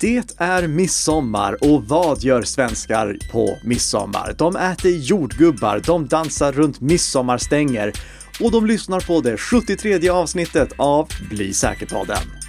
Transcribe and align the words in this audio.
Det 0.00 0.34
är 0.36 0.66
midsommar 0.66 1.64
och 1.64 1.84
vad 1.84 2.22
gör 2.22 2.42
svenskar 2.42 3.16
på 3.32 3.58
midsommar? 3.64 4.34
De 4.38 4.56
äter 4.56 4.90
jordgubbar, 4.90 5.82
de 5.86 6.06
dansar 6.06 6.52
runt 6.52 6.80
midsommarstänger 6.80 7.92
och 8.40 8.52
de 8.52 8.66
lyssnar 8.66 9.00
på 9.00 9.20
det 9.20 9.36
73 9.36 10.08
avsnittet 10.08 10.72
av 10.76 11.08
Bli 11.30 11.52
säker-podden. 11.52 12.39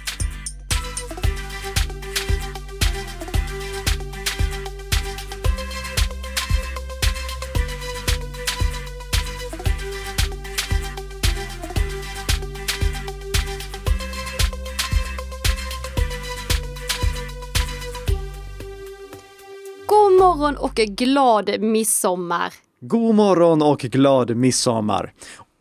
Och 20.72 20.76
glad 20.76 21.60
midsommar! 21.60 22.52
God 22.80 23.14
morgon 23.14 23.62
och 23.62 23.78
glad 23.78 24.36
midsommar! 24.36 25.12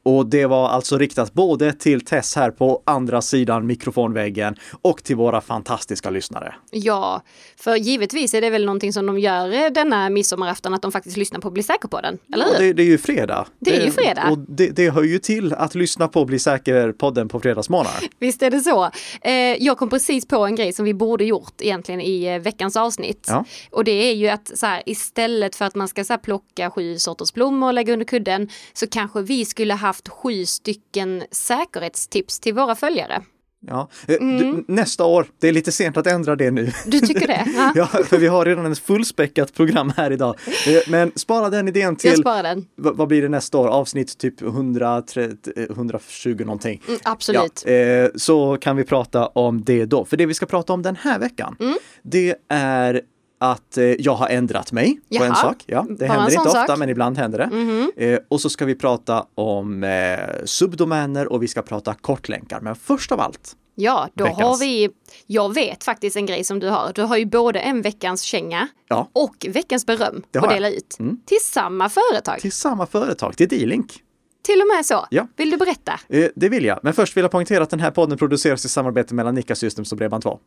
Och 0.03 0.25
det 0.25 0.45
var 0.45 0.69
alltså 0.69 0.97
riktat 0.97 1.33
både 1.33 1.73
till 1.73 2.05
Tess 2.05 2.35
här 2.35 2.51
på 2.51 2.83
andra 2.85 3.21
sidan 3.21 3.67
mikrofonväggen 3.67 4.55
och 4.81 5.03
till 5.03 5.15
våra 5.15 5.41
fantastiska 5.41 6.09
lyssnare. 6.09 6.55
Ja, 6.71 7.21
för 7.57 7.75
givetvis 7.75 8.33
är 8.33 8.41
det 8.41 8.49
väl 8.49 8.65
någonting 8.65 8.93
som 8.93 9.05
de 9.05 9.19
gör 9.19 9.53
eh, 9.53 9.69
denna 9.71 10.09
midsommarafton, 10.09 10.73
att 10.73 10.81
de 10.81 10.91
faktiskt 10.91 11.17
lyssnar 11.17 11.39
på 11.39 11.51
Bli 11.51 11.63
säker 11.63 11.87
på 11.87 12.01
den, 12.01 12.17
eller 12.33 12.45
hur? 12.45 12.53
Ja, 12.53 12.59
det, 12.59 12.73
det 12.73 12.83
är 12.83 12.87
ju 12.87 12.97
fredag. 12.97 13.47
Det 13.59 13.75
är 13.75 13.85
ju 13.85 13.91
fredag. 13.91 14.29
Och 14.31 14.37
det, 14.37 14.67
det 14.67 14.89
hör 14.89 15.03
ju 15.03 15.19
till 15.19 15.53
att 15.53 15.75
lyssna 15.75 16.07
på 16.07 16.25
Bli 16.25 16.39
säker-podden 16.39 17.27
på 17.27 17.39
fredagsmorgnar. 17.39 17.93
Visst 18.19 18.41
är 18.41 18.51
det 18.51 18.59
så. 18.59 18.89
Eh, 19.21 19.33
jag 19.63 19.77
kom 19.77 19.89
precis 19.89 20.27
på 20.27 20.45
en 20.45 20.55
grej 20.55 20.73
som 20.73 20.85
vi 20.85 20.93
borde 20.93 21.25
gjort 21.25 21.53
egentligen 21.61 22.01
i 22.01 22.23
eh, 22.23 22.39
veckans 22.39 22.75
avsnitt. 22.75 23.25
Ja. 23.29 23.45
Och 23.71 23.83
det 23.83 23.91
är 23.91 24.13
ju 24.13 24.27
att 24.27 24.51
så 24.57 24.65
här, 24.65 24.83
istället 24.85 25.55
för 25.55 25.65
att 25.65 25.75
man 25.75 25.87
ska 25.87 26.03
så 26.03 26.13
här, 26.13 26.17
plocka 26.17 26.71
sju 26.71 26.99
sorters 26.99 27.33
blommor 27.33 27.67
och 27.67 27.73
lägga 27.73 27.93
under 27.93 28.05
kudden 28.05 28.49
så 28.73 28.87
kanske 28.87 29.21
vi 29.21 29.45
skulle 29.45 29.73
haft 29.91 30.09
sju 30.09 30.45
stycken 30.45 31.23
säkerhetstips 31.31 32.39
till 32.39 32.53
våra 32.53 32.75
följare. 32.75 33.21
Ja. 33.67 33.89
Eh, 34.07 34.15
Du, 34.19 34.65
nästa 34.67 35.05
år, 35.05 35.25
det 35.39 35.47
är 35.47 35.51
lite 35.51 35.71
sent 35.71 35.97
att 35.97 36.07
ändra 36.07 36.35
det 36.35 36.51
nu. 36.51 36.71
Du 36.85 36.99
tycker 36.99 37.27
det? 37.27 37.45
Ja. 37.55 37.71
Ja, 37.75 37.85
för 38.03 38.17
vi 38.17 38.27
har 38.27 38.45
redan 38.45 38.71
ett 38.71 38.79
fullspäckat 38.79 39.53
program 39.53 39.93
här 39.97 40.11
idag. 40.11 40.35
Eh, 40.67 40.81
Men 40.91 41.11
spara 41.15 41.49
den 41.49 41.67
idén 41.67 41.83
Jag 41.89 41.99
till, 41.99 42.17
sparar 42.21 42.43
den. 42.43 42.65
vad 42.75 43.07
blir 43.07 43.21
det 43.21 43.29
nästa 43.29 43.57
år? 43.57 43.67
Avsnitt 43.67 44.17
typ 44.17 44.41
130, 44.41 45.53
eh, 45.55 45.63
120 45.69 46.35
någonting. 46.45 46.81
Mm, 46.87 46.99
absolut. 47.03 47.63
Ja, 47.65 47.71
eh, 47.71 48.09
så 48.15 48.57
kan 48.61 48.75
vi 48.77 48.83
prata 48.83 49.27
om 49.27 49.63
det 49.63 49.85
då. 49.85 50.05
För 50.05 50.17
det 50.17 50.25
vi 50.25 50.33
ska 50.33 50.45
prata 50.45 50.73
om 50.73 50.81
den 50.81 50.95
här 50.95 51.19
veckan, 51.19 51.55
Mm. 51.59 51.77
det 52.03 52.35
är 52.49 53.01
att 53.41 53.77
eh, 53.77 53.83
jag 53.85 54.15
har 54.15 54.27
ändrat 54.27 54.71
mig 54.71 54.95
på 54.95 55.01
Jaha. 55.09 55.25
en 55.25 55.35
sak. 55.35 55.63
Ja, 55.65 55.85
det 55.89 56.07
Bara 56.07 56.09
händer 56.13 56.31
inte 56.31 56.47
ofta, 56.47 56.67
sak? 56.67 56.79
Men 56.79 56.89
ibland 56.89 57.17
händer 57.17 57.49
det. 57.95 58.05
Eh, 58.05 58.19
och 58.27 58.41
så 58.41 58.49
ska 58.49 58.65
vi 58.65 58.75
prata 58.75 59.25
om 59.35 59.83
eh, 59.83 60.19
subdomäner 60.45 61.31
och 61.31 61.43
vi 61.43 61.47
ska 61.47 61.61
prata 61.61 61.93
kortlänkar. 61.93 62.59
Men 62.61 62.75
först 62.75 63.11
av 63.11 63.19
allt, 63.21 63.55
Ja, 63.75 64.09
då 64.13 64.23
Veckans. 64.23 64.41
har 64.41 64.57
vi, 64.57 64.89
jag 65.27 65.53
vet 65.53 65.83
faktiskt 65.83 66.15
en 66.17 66.25
grej 66.25 66.43
som 66.43 66.59
du 66.59 66.69
har. 66.69 66.91
Du 66.95 67.01
har 67.03 67.17
ju 67.17 67.25
både 67.25 67.59
en 67.59 67.81
veckans 67.81 68.21
känga 68.21 68.67
Ja. 68.87 69.09
och 69.13 69.45
veckans 69.49 69.85
beröm 69.85 70.23
att 70.33 70.41
har 70.41 70.47
jag. 70.47 70.55
dela 70.55 70.69
ut. 70.69 70.95
Mm. 70.99 71.17
Till 71.25 71.37
samma 71.43 71.89
företag. 71.89 72.33
Till, 72.35 72.41
till 72.41 72.51
samma 72.51 72.85
företag, 72.85 73.37
till 73.37 73.47
D-Link. 73.47 74.01
och 74.49 74.75
med 74.77 74.85
så. 74.85 75.05
Ja. 75.09 75.27
Vill 75.37 75.49
du 75.49 75.57
berätta? 75.57 75.99
Eh, 76.09 76.25
det 76.35 76.49
vill 76.49 76.65
jag. 76.65 76.79
Men 76.83 76.93
först 76.93 77.17
vill 77.17 77.21
jag 77.21 77.31
poängtera 77.31 77.63
att 77.63 77.69
den 77.69 77.79
här 77.79 77.91
podden 77.91 78.17
produceras 78.17 78.65
i 78.65 78.69
samarbete 78.69 79.13
mellan 79.13 79.35
Nika 79.35 79.55
Systems 79.55 79.91
och 79.91 79.97
Bredband2. 79.99 80.39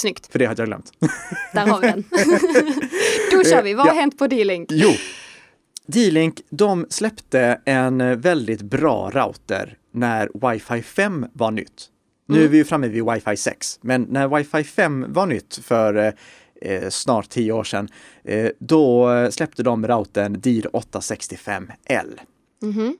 Snyggt, 0.00 0.32
För 0.32 0.38
det 0.38 0.46
hade 0.46 0.62
jag 0.62 0.68
glömt. 0.68 0.92
där 1.52 1.66
har 1.66 1.80
vi 1.80 1.86
den. 1.86 2.04
då 3.32 3.44
kör 3.44 3.62
vi. 3.62 3.74
Vad 3.74 3.86
har 3.86 3.94
Ja. 3.94 4.00
hänt 4.00 4.18
på 4.18 4.26
D-Link? 4.26 4.68
Jo, 4.72 4.90
D-Link, 5.86 6.40
de 6.50 6.86
släppte 6.90 7.60
en 7.64 8.20
väldigt 8.20 8.62
bra 8.62 9.10
router 9.14 9.76
när 9.92 10.26
Wi-Fi 10.28 10.82
5 10.82 11.26
var 11.32 11.50
nytt. 11.50 11.86
Nu 12.28 12.44
är 12.44 12.48
vi 12.48 12.56
ju 12.56 12.64
framme 12.64 12.88
vid 12.88 13.02
Wi-Fi 13.02 13.36
6, 13.36 13.78
men 13.82 14.02
när 14.02 14.28
Wi-Fi 14.28 14.64
5 14.64 15.06
var 15.08 15.26
nytt 15.26 15.60
för 15.62 16.14
eh, 16.62 16.88
snart 16.88 17.28
tio 17.28 17.52
år 17.52 17.64
sedan, 17.64 17.88
eh, 18.24 18.50
då 18.58 19.08
släppte 19.30 19.62
de 19.62 19.86
routern 19.86 20.40
DIR 20.40 20.66
865L. 20.72 22.18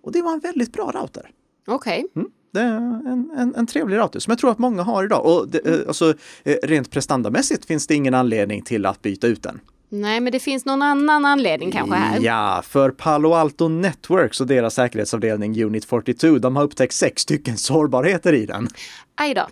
Och 0.03 0.12
det 0.12 0.22
var 0.22 0.32
en 0.32 0.41
väldigt 0.41 0.72
bra 0.72 0.91
router. 0.94 1.31
Okej. 1.66 2.04
Det 2.58 2.64
är 2.64 2.76
en, 3.12 3.30
en, 3.36 3.54
en 3.54 3.66
trevlig 3.66 3.96
router 3.96 4.20
som 4.20 4.30
jag 4.30 4.38
tror 4.38 4.50
att 4.50 4.58
många 4.58 4.82
har 4.82 5.04
idag. 5.04 5.26
Och 5.26 5.48
det, 5.48 5.66
eh, 5.66 5.88
alltså, 5.88 6.14
eh, 6.44 6.56
rent 6.62 6.91
prestandamässigt 6.91 7.64
finns 7.64 7.86
det 7.86 7.94
ingen 7.94 8.14
anledning 8.14 8.62
till 8.62 8.86
att 8.86 9.02
byta 9.02 9.26
ut 9.26 9.42
den. 9.42 9.60
Nej, 9.91 10.20
men 10.20 10.32
det 10.32 10.38
finns 10.38 10.64
någon 10.64 10.82
annan 10.82 11.24
anledning 11.24 11.72
kanske 11.72 11.96
här. 11.96 12.20
Ja, 12.20 12.62
för 12.64 12.91
Palo 12.91 13.32
Alto 13.32 13.69
Networks 13.69 14.41
och 14.41 14.46
deras 14.46 14.74
säkerhetsavdelning 14.74 15.64
Unit 15.64 15.84
42, 15.84 16.38
de 16.38 16.56
har 16.56 16.62
upptäckt 16.62 16.94
sex 16.94 17.22
stycken 17.22 17.56
sårbarheter 17.56 18.32
i 18.32 18.46
den. 18.46 18.69
Aj 19.14 19.34
då. 19.34 19.46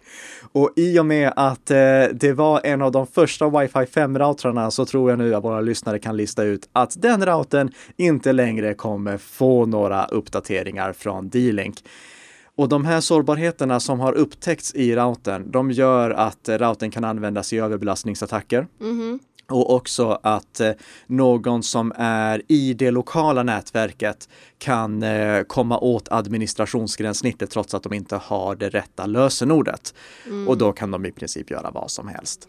Och 0.53 0.73
i 0.77 0.99
och 0.99 1.07
med 1.07 1.33
att 1.37 1.71
eh, 1.71 1.77
det 2.13 2.33
var 2.33 2.61
en 2.65 2.83
av 2.83 2.93
de 2.93 3.07
första 3.07 3.45
Wi-Fi 3.45 3.85
5-routrarna 3.85 4.71
så 4.71 4.87
tror 4.87 5.11
jag 5.11 5.19
nu 5.19 5.35
att 5.35 5.45
våra 5.45 5.61
lyssnare 5.61 5.99
kan 5.99 6.17
lista 6.17 6.43
ut 6.43 6.69
att 6.73 7.03
den 7.03 7.27
routern 7.27 7.73
inte 7.97 8.33
längre 8.33 8.75
kommer 8.75 9.19
få 9.19 9.67
några 9.67 10.05
uppdateringar 10.05 10.93
från 10.93 11.29
D-Link. 11.29 11.85
Och 12.57 12.69
de 12.69 12.85
här 12.85 13.01
sårbarheterna 13.01 13.81
som 13.81 14.01
har 14.01 14.13
upptäckts 14.13 14.75
i 14.75 14.97
routern, 14.97 15.51
de 15.51 15.71
gör 15.71 16.11
att 16.11 16.49
eh, 16.49 16.59
routern 16.59 16.91
kan 16.91 17.05
användas 17.05 17.53
i 17.53 17.59
överbelastningsattacker. 17.59 18.67
Och 19.49 19.75
också 19.75 20.19
att 20.23 20.61
eh, 20.61 20.71
någon 21.07 21.63
som 21.63 21.93
är 21.97 22.43
i 22.49 22.75
det 22.75 22.91
lokala 22.91 23.43
nätverket 23.43 24.29
kan 24.59 25.03
eh, 25.03 25.43
komma 25.43 25.79
åt 25.79 26.09
administrationsgränssnittet 26.11 27.51
trots 27.51 27.75
att 27.75 27.83
de 27.83 27.93
inte 27.93 28.17
har 28.17 28.57
det 28.57 28.69
rätta 28.69 29.07
lösenordet. 29.07 29.95
Och 30.47 30.59
då 30.59 30.73
kan 30.73 30.91
de 30.91 31.07
i 31.07 31.13
princip 31.13 31.51
göra 31.51 31.71
vad 31.71 31.91
som 31.91 32.09
helst. 32.09 32.49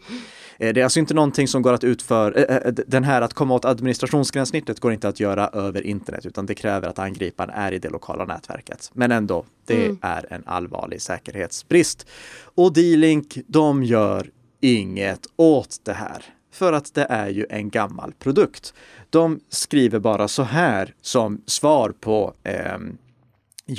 Det 0.58 0.80
är 0.80 0.84
alltså 0.84 1.00
inte 1.00 1.14
någonting 1.14 1.48
som 1.48 1.62
går 1.62 1.72
att 1.72 1.84
utföra, 1.84 2.70
den 2.86 3.04
här 3.04 3.22
att 3.22 3.34
komma 3.34 3.54
åt 3.54 3.64
administrationsgränssnittet 3.64 4.80
går 4.80 4.92
inte 4.92 5.08
att 5.08 5.20
göra 5.20 5.48
över 5.48 5.86
internet 5.86 6.26
utan 6.26 6.46
det 6.46 6.54
kräver 6.54 6.88
att 6.88 6.98
angriparen 6.98 7.50
är 7.50 7.72
i 7.72 7.78
det 7.78 7.88
lokala 7.88 8.24
nätverket. 8.24 8.90
Men 8.94 9.12
ändå, 9.12 9.44
det 9.68 9.96
är 10.02 10.26
en 10.32 10.42
allvarlig 10.46 11.02
säkerhetsbrist. 11.02 12.06
Och 12.54 12.72
D-Link, 12.72 13.38
de 13.46 13.82
gör 13.84 14.30
inget 14.60 15.26
åt 15.36 15.80
det 15.84 15.92
här. 15.92 16.24
För 16.52 16.72
att 16.72 16.94
det 16.94 17.06
är 17.10 17.28
ju 17.28 17.46
en 17.50 17.70
gammal 17.70 18.12
produkt. 18.18 18.74
De 19.10 19.40
skriver 19.48 19.98
bara 19.98 20.28
så 20.28 20.42
här 20.42 20.94
som 21.02 21.42
svar 21.46 21.90
på 22.00 22.34
ehm, 22.44 22.98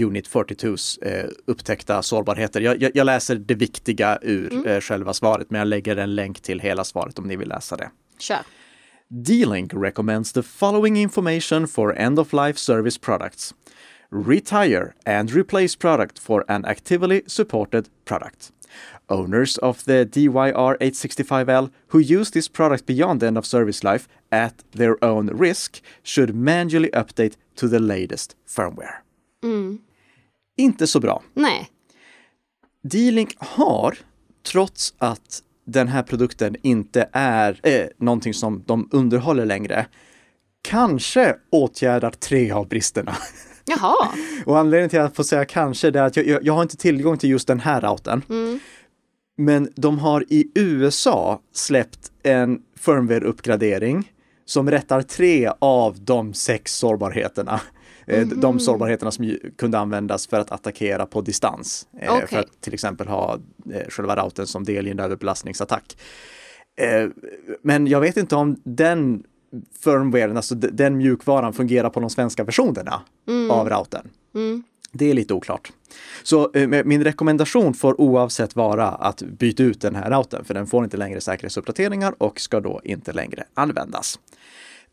Unit 0.02 0.30
42s 0.30 1.04
eh, 1.04 1.30
upptäckta 1.48 2.04
sårbarheter. 2.04 2.62
Jag, 2.62 2.82
jag, 2.82 2.92
jag 2.94 3.06
läser 3.06 3.36
det 3.36 3.56
viktiga 3.56 4.20
ur 4.22 4.68
eh, 4.68 4.80
själva 4.80 5.14
svaret, 5.14 5.50
men 5.50 5.60
jag 5.60 5.68
lägger 5.68 5.98
en 5.98 6.16
länk 6.16 6.42
till 6.42 6.60
hela 6.60 6.84
svaret 6.84 7.20
om 7.20 7.28
ni 7.28 7.36
vill 7.36 7.50
läsa 7.50 7.78
det. 7.78 7.90
Kör. 8.20 8.40
D-Link 9.08 9.74
recommends 9.74 10.34
the 10.34 10.44
following 10.44 10.98
information 10.98 11.68
for 11.68 11.96
end-of-life 11.98 12.60
service 12.60 12.98
products. 12.98 13.54
Retire 14.12 14.96
and 15.06 15.32
replace 15.32 15.76
product 15.76 16.20
for 16.20 16.44
an 16.48 16.66
actively 16.66 17.22
supported 17.28 17.90
product. 18.06 18.52
Owners 19.10 19.58
of 19.58 19.86
the 19.86 20.06
DYR865L 20.06 21.70
who 21.88 22.00
use 22.00 22.32
this 22.32 22.48
product 22.50 22.86
beyond 22.86 23.20
the 23.20 23.28
end 23.28 23.38
of 23.38 23.46
service 23.46 23.84
life 23.84 24.08
at 24.32 24.64
their 24.72 25.04
own 25.04 25.28
risk 25.28 25.82
should 26.04 26.36
manually 26.36 26.90
update 26.94 27.36
to 27.56 27.68
the 27.68 27.80
latest 27.80 28.36
firmware. 28.48 29.04
Inte 30.58 30.88
så 30.88 31.00
bra. 31.00 31.24
Nej. 31.34 31.70
D-Link 32.84 33.36
har, 33.38 33.98
trots 34.44 34.94
att 34.98 35.44
den 35.66 35.88
här 35.88 36.04
produkten 36.04 36.56
inte 36.62 37.10
är 37.12 37.60
eh, 37.64 37.88
någonting 37.98 38.34
som 38.34 38.64
de 38.66 38.90
underhåller 38.92 39.46
längre, 39.46 39.86
kanske 40.62 41.36
åtgärdar 41.50 42.12
tre 42.12 42.52
av 42.52 42.68
bristerna. 42.68 43.16
Jaha. 43.70 44.10
Och 44.46 44.58
anledningen 44.58 44.90
till 44.90 45.00
att 45.00 45.04
jag 45.04 45.16
får 45.16 45.24
säga 45.24 45.46
kanske 45.46 45.88
är 45.88 45.98
att 45.98 46.18
jag, 46.18 46.28
jag, 46.28 46.44
jag 46.46 46.54
har 46.54 46.62
inte 46.62 46.78
tillgång 46.78 47.18
till 47.18 47.30
just 47.30 47.48
den 47.48 47.60
här 47.60 47.82
routern. 47.82 48.22
Men 49.38 49.70
de 49.76 50.00
har 50.00 50.26
i 50.30 50.52
USA 50.56 51.42
släppt 51.54 52.12
en 52.24 52.60
firmware-uppgradering 52.80 54.12
som 54.46 54.72
rättar 54.72 55.02
tre 55.02 55.52
av 55.60 55.98
de 56.00 56.34
sex 56.34 56.74
sårbarheterna. 56.76 57.62
Eh, 58.08 58.28
De 58.28 58.60
sårbarheterna 58.60 59.12
som 59.12 59.38
kunde 59.58 59.80
användas 59.80 60.28
för 60.28 60.40
att 60.40 60.52
attackera 60.52 61.06
på 61.06 61.22
distans. 61.22 61.88
Eh, 62.02 62.14
Okej. 62.14 62.28
För 62.28 62.40
att 62.40 62.62
till 62.62 62.74
exempel 62.74 63.08
ha 63.08 63.38
eh, 63.74 63.90
själva 63.90 64.16
routern 64.16 64.46
som 64.48 64.64
del 64.64 64.88
i 64.88 64.92
en 64.92 65.00
överbelastningsattack. 65.00 65.98
Eh, 66.82 67.08
Men 67.64 67.88
jag 67.88 68.02
vet 68.02 68.18
inte 68.18 68.36
om 68.36 68.62
den 68.64 69.24
firmwaren, 69.80 70.38
alltså 70.38 70.56
den 70.56 70.98
mjukvaran 70.98 71.54
fungerar 71.54 71.90
på 71.90 72.00
de 72.00 72.10
svenska 72.10 72.44
versionerna 72.44 73.02
av 73.50 73.70
routern. 73.70 74.10
Det 74.92 75.10
är 75.10 75.14
lite 75.14 75.34
oklart. 75.34 75.72
Så 76.24 76.52
eh, 76.54 76.68
min 76.68 77.04
rekommendation 77.04 77.74
får 77.74 78.02
oavsett 78.02 78.56
vara 78.56 78.88
att 78.88 79.22
byta 79.22 79.64
ut 79.64 79.82
den 79.82 79.96
här 79.96 80.12
routern, 80.12 80.46
för 80.46 80.54
den 80.54 80.68
får 80.68 80.84
inte 80.84 80.98
längre 80.98 81.22
säkerhetsuppdateringar 81.22 82.16
och 82.18 82.40
ska 82.40 82.60
då 82.60 82.82
inte 82.84 83.14
längre 83.14 83.44
användas. 83.54 84.20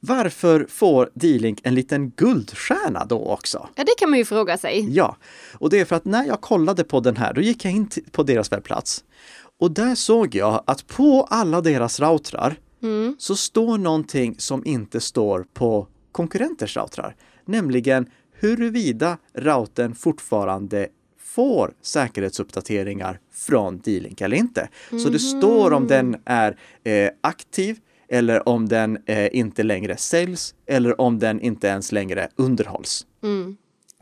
Varför 0.00 0.66
får 0.68 1.10
D-Link 1.14 1.60
en 1.62 1.74
liten 1.74 2.10
guldstjärna 2.10 3.04
då 3.04 3.26
också? 3.26 3.68
Ja, 3.74 3.84
det 3.84 3.94
kan 3.98 4.10
man 4.10 4.18
ju 4.18 4.24
fråga 4.24 4.58
sig. 4.58 4.86
Ja, 4.90 5.16
och 5.52 5.70
det 5.70 5.80
är 5.80 5.84
för 5.84 5.96
att 5.96 6.04
när 6.04 6.24
jag 6.24 6.40
kollade 6.40 6.84
på 6.84 7.00
den 7.00 7.16
här, 7.16 7.32
då 7.32 7.40
gick 7.40 7.64
jag 7.64 7.72
in 7.72 7.88
på 8.12 8.22
deras 8.22 8.52
webbplats 8.52 9.04
och 9.60 9.70
där 9.70 9.94
såg 9.94 10.34
jag 10.34 10.62
att 10.66 10.86
på 10.86 11.26
alla 11.30 11.60
deras 11.60 12.00
routrar 12.00 12.56
mm. 12.86 13.16
så 13.18 13.36
står 13.36 13.78
någonting 13.78 14.34
som 14.38 14.66
inte 14.66 15.00
står 15.00 15.46
på 15.54 15.86
konkurrenters 16.12 16.76
routrar, 16.76 17.16
nämligen 17.44 18.06
huruvida 18.32 19.18
routern 19.34 19.94
fortfarande 19.94 20.88
får 21.36 21.74
säkerhetsuppdateringar 21.82 23.20
från 23.32 23.78
D-Link 23.78 24.20
eller 24.20 24.36
inte. 24.36 24.68
Mm. 24.90 25.04
Så 25.04 25.10
det 25.10 25.18
står 25.18 25.72
om 25.72 25.86
den 25.86 26.16
är 26.24 26.58
eh, 26.84 27.10
aktiv 27.20 27.78
eller 28.08 28.48
om 28.48 28.68
den 28.68 28.98
eh, 29.06 29.36
inte 29.36 29.62
längre 29.62 29.96
säljs 29.96 30.54
eller 30.66 31.00
om 31.00 31.18
den 31.18 31.40
inte 31.40 31.66
ens 31.66 31.92
längre 31.92 32.28
underhålls. 32.36 33.06
Mm. 33.22 33.56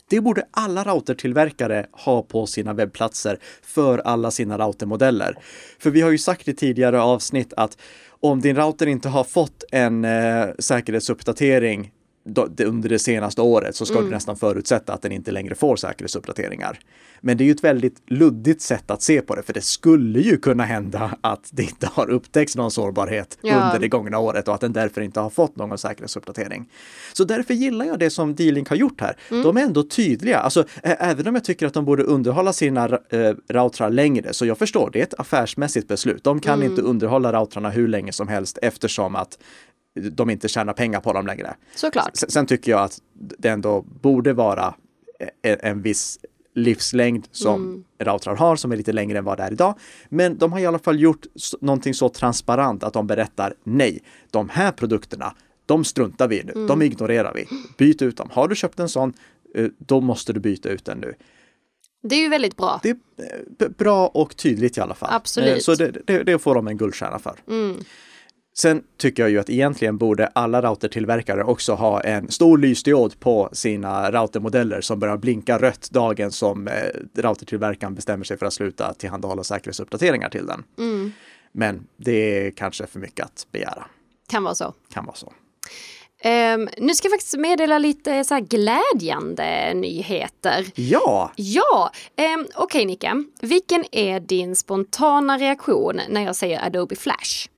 Det 0.08 0.20
borde 0.20 0.46
alla 0.50 0.84
routertillverkare 0.84 1.86
ha 1.92 2.22
på 2.22 2.46
sina 2.46 2.72
webbplatser 2.72 3.38
för 3.62 3.98
alla 3.98 4.30
sina 4.30 4.58
routermodeller. 4.58 5.38
För 5.78 5.90
vi 5.90 6.00
har 6.00 6.10
ju 6.10 6.18
sagt 6.18 6.48
i 6.48 6.54
tidigare 6.54 7.02
avsnitt 7.02 7.52
att 7.56 7.78
om 8.24 8.40
din 8.40 8.56
router 8.56 8.86
inte 8.86 9.08
har 9.08 9.24
fått 9.24 9.64
en 9.72 10.04
eh, 10.04 10.46
säkerhetsuppdatering 10.58 11.90
under 12.64 12.88
det 12.88 12.98
senaste 12.98 13.42
året 13.42 13.76
så 13.76 13.86
ska 13.86 13.96
mm. 13.96 14.04
du 14.10 14.14
nästan 14.14 14.36
förutsätta 14.36 14.92
att 14.92 15.02
den 15.02 15.12
inte 15.12 15.30
längre 15.30 15.54
får 15.54 15.76
säkerhetsuppdateringar. 15.76 16.78
Men 17.20 17.36
det 17.36 17.44
är 17.44 17.46
ju 17.46 17.52
ett 17.52 17.64
väldigt 17.64 18.02
luddigt 18.06 18.62
sätt 18.62 18.90
att 18.90 19.02
se 19.02 19.20
på 19.20 19.34
det, 19.34 19.42
för 19.42 19.52
det 19.52 19.64
skulle 19.64 20.20
ju 20.20 20.36
kunna 20.36 20.64
hända 20.64 21.16
att 21.20 21.48
det 21.52 21.62
inte 21.62 21.88
har 21.92 22.10
upptäckts 22.10 22.56
någon 22.56 22.70
sårbarhet 22.70 23.38
ja. 23.42 23.54
under 23.54 23.78
det 23.78 23.88
gångna 23.88 24.18
året 24.18 24.48
och 24.48 24.54
att 24.54 24.60
den 24.60 24.72
därför 24.72 25.00
inte 25.00 25.20
har 25.20 25.30
fått 25.30 25.56
någon 25.56 25.78
säkerhetsuppdatering. 25.78 26.70
Så 27.12 27.24
därför 27.24 27.54
gillar 27.54 27.84
jag 27.84 27.98
det 27.98 28.10
som 28.10 28.34
D-Link 28.34 28.68
har 28.68 28.76
gjort 28.76 29.00
här. 29.00 29.16
Mm. 29.30 29.42
De 29.42 29.56
är 29.56 29.60
ändå 29.60 29.82
tydliga, 29.82 30.38
alltså 30.38 30.64
även 30.82 31.28
om 31.28 31.34
jag 31.34 31.44
tycker 31.44 31.66
att 31.66 31.74
de 31.74 31.84
borde 31.84 32.02
underhålla 32.02 32.52
sina 32.52 32.84
äh, 32.84 33.34
routrar 33.48 33.90
längre, 33.90 34.32
så 34.32 34.46
jag 34.46 34.58
förstår, 34.58 34.90
det 34.92 34.98
är 34.98 35.02
ett 35.02 35.20
affärsmässigt 35.20 35.88
beslut. 35.88 36.24
De 36.24 36.40
kan 36.40 36.54
mm. 36.54 36.70
inte 36.70 36.82
underhålla 36.82 37.32
routrarna 37.32 37.70
hur 37.70 37.88
länge 37.88 38.12
som 38.12 38.28
helst 38.28 38.58
eftersom 38.62 39.16
att 39.16 39.38
de 39.94 40.30
inte 40.30 40.48
tjänar 40.48 40.72
pengar 40.72 41.00
på 41.00 41.12
dem 41.12 41.26
längre. 41.26 41.54
Såklart. 41.74 42.10
Sen 42.14 42.46
tycker 42.46 42.72
jag 42.72 42.80
att 42.80 42.98
det 43.14 43.48
ändå 43.48 43.82
borde 43.82 44.32
vara 44.32 44.74
en, 45.42 45.58
en 45.60 45.82
viss 45.82 46.18
livslängd 46.54 47.26
som 47.30 47.62
mm. 47.62 47.84
routrar 47.98 48.36
har 48.36 48.56
som 48.56 48.72
är 48.72 48.76
lite 48.76 48.92
längre 48.92 49.18
än 49.18 49.24
vad 49.24 49.38
det 49.38 49.42
är 49.42 49.52
idag. 49.52 49.78
Men 50.08 50.38
de 50.38 50.52
har 50.52 50.60
i 50.60 50.66
alla 50.66 50.78
fall 50.78 51.00
gjort 51.00 51.26
någonting 51.60 51.94
så 51.94 52.08
transparent 52.08 52.82
att 52.82 52.92
de 52.92 53.06
berättar 53.06 53.54
nej, 53.64 54.02
de 54.30 54.48
här 54.48 54.72
produkterna, 54.72 55.34
de 55.66 55.84
struntar 55.84 56.28
vi 56.28 56.40
i 56.40 56.44
nu, 56.44 56.52
mm. 56.52 56.66
de 56.66 56.82
ignorerar 56.82 57.32
vi. 57.34 57.46
Byt 57.78 58.02
ut 58.02 58.16
dem. 58.16 58.28
Har 58.32 58.48
du 58.48 58.54
köpt 58.56 58.80
en 58.80 58.88
sån, 58.88 59.12
eh, 59.54 59.66
då 59.78 60.00
måste 60.00 60.32
du 60.32 60.40
byta 60.40 60.68
ut 60.68 60.84
den 60.84 60.98
nu. 60.98 61.14
Det 62.02 62.14
är 62.14 62.20
ju 62.20 62.28
väldigt 62.28 62.56
bra. 62.56 62.80
Det 62.82 62.90
är 62.90 62.96
eh, 63.60 63.68
bra 63.68 64.06
och 64.06 64.36
tydligt 64.36 64.78
i 64.78 64.80
alla 64.80 64.94
fall. 64.94 65.08
Absolut. 65.12 65.56
Eh, 65.56 65.58
så 65.58 65.74
det, 65.74 65.90
det, 66.06 66.22
det 66.22 66.38
får 66.38 66.54
de 66.54 66.68
en 66.68 66.76
guldstjärna 66.76 67.18
för. 67.18 67.34
Mm. 67.48 67.84
Sen 68.56 68.82
tycker 68.96 69.22
jag 69.22 69.30
ju 69.30 69.38
att 69.38 69.50
egentligen 69.50 69.98
borde 69.98 70.26
alla 70.26 70.62
routertillverkare 70.62 71.44
också 71.44 71.74
ha 71.74 72.00
en 72.00 72.30
stor 72.30 72.58
lysdiod 72.58 73.20
på 73.20 73.48
sina 73.52 74.10
routermodeller 74.10 74.80
som 74.80 74.98
börjar 74.98 75.16
blinka 75.16 75.58
rött 75.58 75.90
dagen 75.90 76.32
som 76.32 76.68
eh, 76.68 76.72
routertillverkaren 77.16 77.94
bestämmer 77.94 78.24
sig 78.24 78.38
för 78.38 78.46
att 78.46 78.52
sluta 78.52 78.94
tillhandahålla 78.94 79.44
säkerhetsuppdateringar 79.44 80.28
till 80.28 80.46
den. 80.46 80.64
Mm. 80.78 81.12
Men 81.52 81.86
det 81.96 82.46
är 82.46 82.50
kanske 82.50 82.86
för 82.86 83.00
mycket 83.00 83.24
att 83.24 83.46
begära. 83.52 83.86
Kan 84.28 84.44
vara 84.44 84.54
så. 84.54 84.74
Kan 84.92 85.06
vara 85.06 85.16
så. 85.16 85.32
Um, 86.24 86.68
nu 86.78 86.94
ska 86.94 87.06
jag 87.06 87.12
faktiskt 87.12 87.38
meddela 87.38 87.78
lite 87.78 88.24
så 88.24 88.40
glädjande 88.40 89.74
nyheter. 89.74 90.66
Ja! 90.74 91.32
Ja! 91.36 91.90
Um, 92.16 92.46
Okej 92.54 92.64
okay, 92.64 92.84
Nika, 92.84 93.24
vilken 93.40 93.84
är 93.92 94.20
din 94.20 94.56
spontana 94.56 95.38
reaktion 95.38 96.00
när 96.08 96.24
jag 96.24 96.36
säger 96.36 96.66
Adobe 96.66 96.96
Flash? 96.96 97.48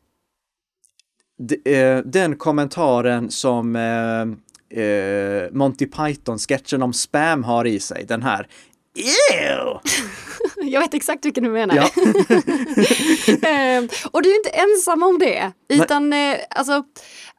Eh, 1.65 1.99
den 2.05 2.37
kommentaren 2.37 3.31
som 3.31 3.77
eh, 3.77 4.21
eh, 4.83 5.51
Monty 5.53 5.87
Python-sketchen 5.87 6.83
om 6.83 6.93
spam 6.93 7.45
har 7.45 7.67
i 7.67 7.81
sig, 7.81 8.05
den 8.09 8.23
här. 8.23 8.49
Ew! 8.95 9.79
Jag 10.71 10.81
vet 10.81 10.95
exakt 10.95 11.25
vilken 11.25 11.45
du 11.45 11.51
menar. 11.51 11.77
Ja. 11.77 11.83
Och 14.11 14.23
du 14.23 14.31
är 14.31 14.37
inte 14.37 14.51
ensam 14.51 15.03
om 15.03 15.19
det, 15.19 15.53
utan 15.69 16.15
alltså 16.51 16.85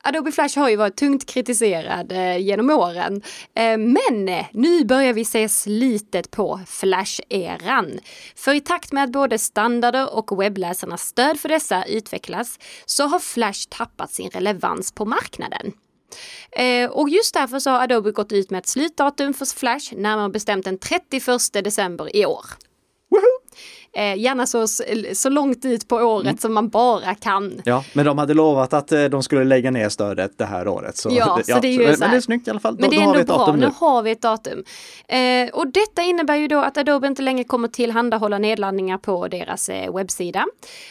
Adobe 0.08 0.32
Flash 0.32 0.60
har 0.60 0.70
ju 0.70 0.76
varit 0.76 0.96
tungt 0.96 1.26
kritiserad 1.26 2.12
eh, 2.12 2.38
genom 2.38 2.70
åren. 2.70 3.22
Eh, 3.56 3.78
men 3.78 4.30
eh, 4.30 4.46
nu 4.52 4.86
börjar 4.86 5.14
vi 5.14 5.26
se 5.26 5.50
slitet 5.50 6.32
på 6.32 6.60
Flash-eran. 6.68 8.00
För 8.36 8.54
i 8.54 8.62
takt 8.62 8.92
med 8.92 9.04
att 9.04 9.12
både 9.12 9.40
standarder 9.40 10.16
och 10.16 10.42
webbläsarnas 10.42 11.02
stöd 11.02 11.40
för 11.40 11.50
dessa 11.50 11.84
utvecklas 11.84 12.60
så 12.86 13.08
har 13.08 13.20
Flash 13.20 13.68
tappat 13.70 14.12
sin 14.12 14.30
relevans 14.30 14.92
på 14.92 15.06
marknaden. 15.06 15.72
Eh, 16.52 16.90
och 16.90 17.10
just 17.10 17.34
därför 17.34 17.60
så 17.60 17.70
har 17.70 17.84
Adobe 17.84 18.12
gått 18.12 18.32
ut 18.32 18.50
med 18.50 18.60
ett 18.60 18.68
slutdatum 18.68 19.34
för 19.34 19.46
Flash 19.46 19.94
närmare 19.96 20.30
bestämt 20.30 20.66
den 20.66 20.78
31 20.78 21.64
december 21.64 22.16
i 22.16 22.26
år. 22.26 22.46
Eh, 23.98 24.18
gärna 24.20 24.46
så, 24.46 24.68
så 25.14 25.30
långt 25.30 25.66
ut 25.66 25.88
på 25.88 25.96
året 25.96 26.26
mm. 26.26 26.38
som 26.38 26.54
man 26.54 26.70
bara 26.70 27.16
kan. 27.16 27.62
Ja, 27.66 27.84
men 27.94 28.06
de 28.06 28.18
hade 28.18 28.34
lovat 28.34 28.74
att 28.74 28.92
eh, 28.92 29.04
de 29.04 29.24
skulle 29.24 29.44
lägga 29.44 29.72
ner 29.72 29.90
stödet 29.90 30.38
det 30.38 30.46
här 30.46 30.68
året. 30.68 30.98
Så, 30.98 31.10
ja, 31.12 31.40
så 31.46 31.60
det 31.60 31.68
är 31.68 31.72
ju 31.72 31.94
så, 31.94 32.00
men 32.00 32.12
det 32.12 32.18
är 32.18 32.22
snyggt 32.22 32.48
i 32.48 32.52
alla 32.52 32.60
fall. 32.60 32.78
Men 32.80 32.90
då, 32.90 32.96
det 32.96 33.02
är 33.02 33.08
ändå 33.08 33.24
bra, 33.24 33.52
nu. 33.52 33.58
nu 33.60 33.72
har 33.76 34.02
vi 34.02 34.12
ett 34.12 34.22
datum. 34.22 34.64
Eh, 35.08 35.50
och 35.54 35.68
detta 35.68 36.02
innebär 36.02 36.36
ju 36.36 36.48
då 36.48 36.60
att 36.60 36.78
Adobe 36.78 37.08
inte 37.08 37.22
längre 37.22 37.44
kommer 37.44 37.68
tillhandahålla 37.68 38.38
nedladdningar 38.38 38.98
på 38.98 39.28
deras 39.28 39.70
eh, 39.70 39.96
webbsida. 39.96 40.46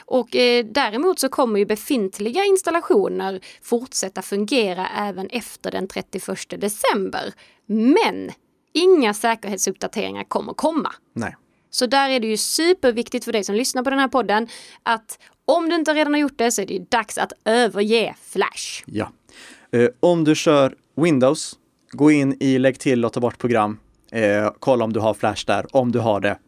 Och 0.04 0.36
eh, 0.36 0.64
däremot 0.64 1.18
så 1.18 1.28
kommer 1.28 1.58
ju 1.58 1.66
befintliga 1.66 2.44
installationer 2.44 3.40
fortsätta 3.62 4.22
fungera 4.22 4.86
även 4.96 5.28
efter 5.28 5.70
den 5.70 5.88
31 5.88 6.38
december. 6.60 7.32
Men 7.66 8.30
inga 8.72 9.14
säkerhetsuppdateringar 9.14 10.24
kommer 10.24 10.52
komma. 10.52 10.92
Nej. 11.14 11.36
Så 11.76 11.86
där 11.86 12.10
är 12.10 12.20
det 12.20 12.26
ju 12.26 12.36
superviktigt 12.36 13.24
för 13.24 13.32
dig 13.32 13.44
som 13.44 13.54
lyssnar 13.54 13.82
på 13.82 13.90
den 13.90 13.98
här 13.98 14.08
podden 14.08 14.48
att 14.82 15.18
om 15.44 15.68
du 15.68 15.74
inte 15.74 15.94
redan 15.94 16.12
har 16.12 16.20
gjort 16.20 16.38
det 16.38 16.50
så 16.50 16.62
är 16.62 16.66
det 16.66 16.90
dags 16.90 17.18
att 17.18 17.32
överge 17.44 18.14
Flash. 18.22 18.82
Ja. 18.86 19.12
Eh, 19.72 19.88
om 20.00 20.24
du 20.24 20.34
kör 20.34 20.74
Windows, 20.96 21.58
gå 21.90 22.10
in 22.10 22.36
i 22.40 22.58
lägg 22.58 22.78
till 22.78 23.04
och 23.04 23.12
ta 23.12 23.20
bort 23.20 23.38
program. 23.38 23.78
Eh, 24.12 24.50
kolla 24.58 24.84
om 24.84 24.92
du 24.92 25.00
har 25.00 25.14
Flash 25.14 25.46
där. 25.46 25.66
Om 25.76 25.92
du 25.92 25.98
har 25.98 26.20
det, 26.20 26.38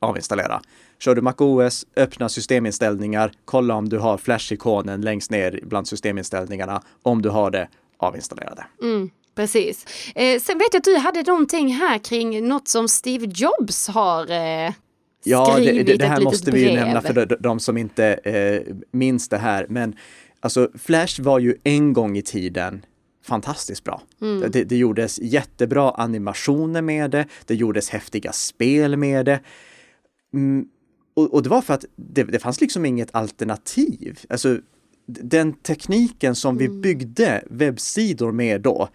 avinstallera. 0.00 0.62
Kör 0.98 1.14
du 1.14 1.22
MacOS, 1.22 1.86
öppna 1.96 2.28
systeminställningar, 2.28 3.32
kolla 3.44 3.74
om 3.74 3.88
du 3.88 3.98
har 3.98 4.18
Flash-ikonen 4.18 5.00
längst 5.00 5.30
ner 5.30 5.60
bland 5.62 5.88
systeminställningarna. 5.88 6.82
Om 7.02 7.22
du 7.22 7.28
har 7.28 7.50
det, 7.50 7.68
avinstallera 7.98 8.54
det. 8.54 8.86
Mm. 8.86 9.10
Precis. 9.34 9.86
Eh, 10.14 10.40
sen 10.40 10.58
vet 10.58 10.68
jag 10.72 10.78
att 10.78 10.84
du 10.84 10.96
hade 10.96 11.22
någonting 11.22 11.74
här 11.74 11.98
kring 11.98 12.48
något 12.48 12.68
som 12.68 12.88
Steve 12.88 13.26
Jobs 13.34 13.88
har 13.88 14.30
eh, 14.30 14.72
Ja, 15.24 15.56
det, 15.58 15.82
det, 15.82 15.96
det 15.96 16.06
här 16.06 16.20
måste 16.20 16.50
vi 16.50 16.68
ju 16.68 16.74
nämna 16.74 17.00
för 17.00 17.26
de, 17.26 17.36
de 17.40 17.60
som 17.60 17.76
inte 17.76 18.04
eh, 18.14 18.74
minns 18.90 19.28
det 19.28 19.38
här. 19.38 19.66
Men 19.68 19.96
alltså 20.40 20.70
Flash 20.74 21.22
var 21.22 21.38
ju 21.38 21.56
en 21.64 21.92
gång 21.92 22.16
i 22.16 22.22
tiden 22.22 22.84
fantastiskt 23.24 23.84
bra. 23.84 24.02
Mm. 24.20 24.50
Det, 24.50 24.64
det, 24.64 24.76
gjordes 24.76 25.18
jättebra 25.18 25.90
animationer 25.90 26.82
med 26.82 27.10
det. 27.10 27.26
Det 27.46 27.54
gjordes 27.54 27.90
häftiga 27.90 28.32
spel 28.32 28.96
med 28.96 29.26
det. 29.26 29.40
Mm, 30.34 30.66
och, 31.14 31.34
och, 31.34 31.42
det 31.42 31.48
var 31.48 31.62
för 31.62 31.74
att 31.74 31.84
det, 31.96 32.24
det 32.24 32.38
fanns 32.38 32.60
liksom 32.60 32.84
inget 32.84 33.14
alternativ. 33.14 34.20
Alltså, 34.28 34.58
den 35.06 35.52
tekniken 35.52 36.34
som 36.34 36.58
mm. 36.58 36.72
vi 36.72 36.80
byggde 36.80 37.44
webbsidor 37.50 38.32
med 38.32 38.60
då, 38.60 38.88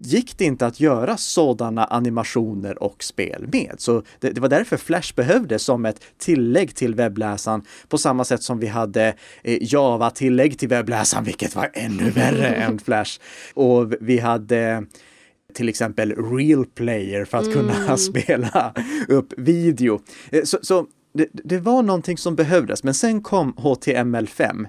gick 0.00 0.38
det 0.38 0.44
inte 0.44 0.66
att 0.66 0.80
göra 0.80 1.16
sådana 1.16 1.84
animationer 1.84 2.82
och 2.82 3.04
spel 3.04 3.48
med. 3.52 3.74
Så 3.78 4.02
det, 4.20 4.30
det, 4.30 4.40
var 4.40 4.48
därför 4.48 4.76
Flash 4.76 5.14
behövdes 5.14 5.62
som 5.62 5.86
ett 5.86 6.00
tillägg 6.18 6.74
till 6.74 6.94
webbläsaren 6.94 7.62
på 7.88 7.98
samma 7.98 8.24
sätt 8.24 8.42
som 8.42 8.58
vi 8.58 8.66
hade 8.66 9.14
eh, 9.42 9.58
Java-tillägg 9.60 10.58
till 10.58 10.68
webbläsaren, 10.68 11.24
vilket 11.24 11.56
var 11.56 11.70
ännu 11.74 12.10
värre 12.14 12.46
än 12.46 12.78
Flash. 12.78 13.20
Och 13.54 13.92
vi 14.00 14.18
hade 14.18 14.84
till 15.54 15.68
exempel 15.68 16.14
Real 16.36 16.66
Player 16.66 17.24
för 17.24 17.38
att 17.38 17.46
mm. 17.46 17.56
kunna 17.56 17.96
spela 17.96 18.74
upp 19.08 19.32
video. 19.36 20.00
Eh, 20.30 20.42
så, 20.44 20.58
så 20.62 20.86
det, 21.14 21.28
det 21.32 21.58
var 21.58 21.82
någonting 21.82 22.18
som 22.18 22.36
behövdes, 22.36 22.84
men 22.84 22.94
sen 22.94 23.22
kom 23.22 23.54
HTML5 23.54 24.66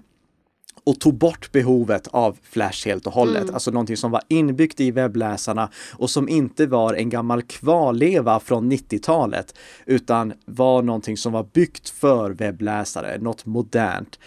och 0.84 1.00
tog 1.00 1.14
bort 1.14 1.52
behovet 1.52 2.08
av 2.08 2.38
Flash 2.44 2.88
helt 2.88 3.08
och 3.08 3.14
hållet. 3.14 3.44
Mm. 3.44 3.54
Alltså 3.54 3.72
någonting 3.72 3.98
som 3.98 4.12
var 4.12 4.22
inbyggt 4.28 4.80
i 4.80 4.92
webbläsarna 4.92 5.70
och 5.94 6.10
som 6.10 6.30
inte 6.30 6.68
var 6.68 6.94
en 6.94 7.10
gammal 7.10 7.42
kvarleva 7.42 8.40
från 8.40 8.72
90-talet 8.72 9.58
utan 9.86 10.34
var 10.46 10.82
någonting 10.82 11.18
som 11.18 11.34
var 11.34 11.48
byggt 11.54 11.90
för 11.90 12.32
webbläsare, 12.32 13.18
något 13.18 13.46
modernt. 13.46 14.20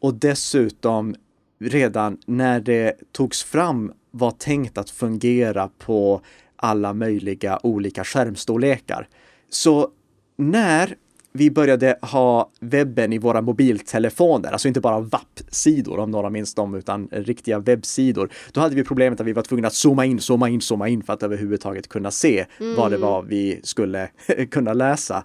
Och 0.00 0.14
dessutom 0.14 1.14
redan 1.60 2.18
när 2.26 2.60
det 2.60 3.12
togs 3.12 3.42
fram 3.42 3.92
var 4.10 4.30
tänkt 4.30 4.78
att 4.78 4.90
fungera 4.90 5.70
på 5.78 6.20
alla 6.56 6.92
möjliga 6.92 7.60
olika 7.62 8.04
skärmstorlekar. 8.04 9.08
Så 9.50 9.88
när 10.36 10.96
vi 11.38 11.50
började 11.50 11.98
ha 12.02 12.50
webben 12.60 13.12
i 13.12 13.18
våra 13.18 13.42
mobiltelefoner, 13.42 14.52
alltså 14.52 14.68
inte 14.68 14.80
bara 14.80 15.00
WAP-sidor 15.00 15.98
om 15.98 16.10
några 16.10 16.30
minns 16.30 16.54
dem, 16.54 16.74
utan 16.74 17.08
riktiga 17.12 17.58
webbsidor. 17.58 18.30
Då 18.52 18.60
hade 18.60 18.74
vi 18.74 18.84
problemet 18.84 19.20
att 19.20 19.26
vi 19.26 19.32
var 19.32 19.42
tvungna 19.42 19.68
att 19.68 19.74
zooma 19.74 20.04
in, 20.04 20.20
zooma 20.20 20.48
in, 20.48 20.60
zooma 20.60 20.88
in 20.88 21.02
för 21.02 21.12
att 21.12 21.22
överhuvudtaget 21.22 21.88
kunna 21.88 22.10
se 22.10 22.46
mm. 22.60 22.76
vad 22.76 22.90
det 22.90 22.96
var 22.96 23.22
vi 23.22 23.60
skulle 23.62 24.08
kunna 24.50 24.72
läsa. 24.72 25.24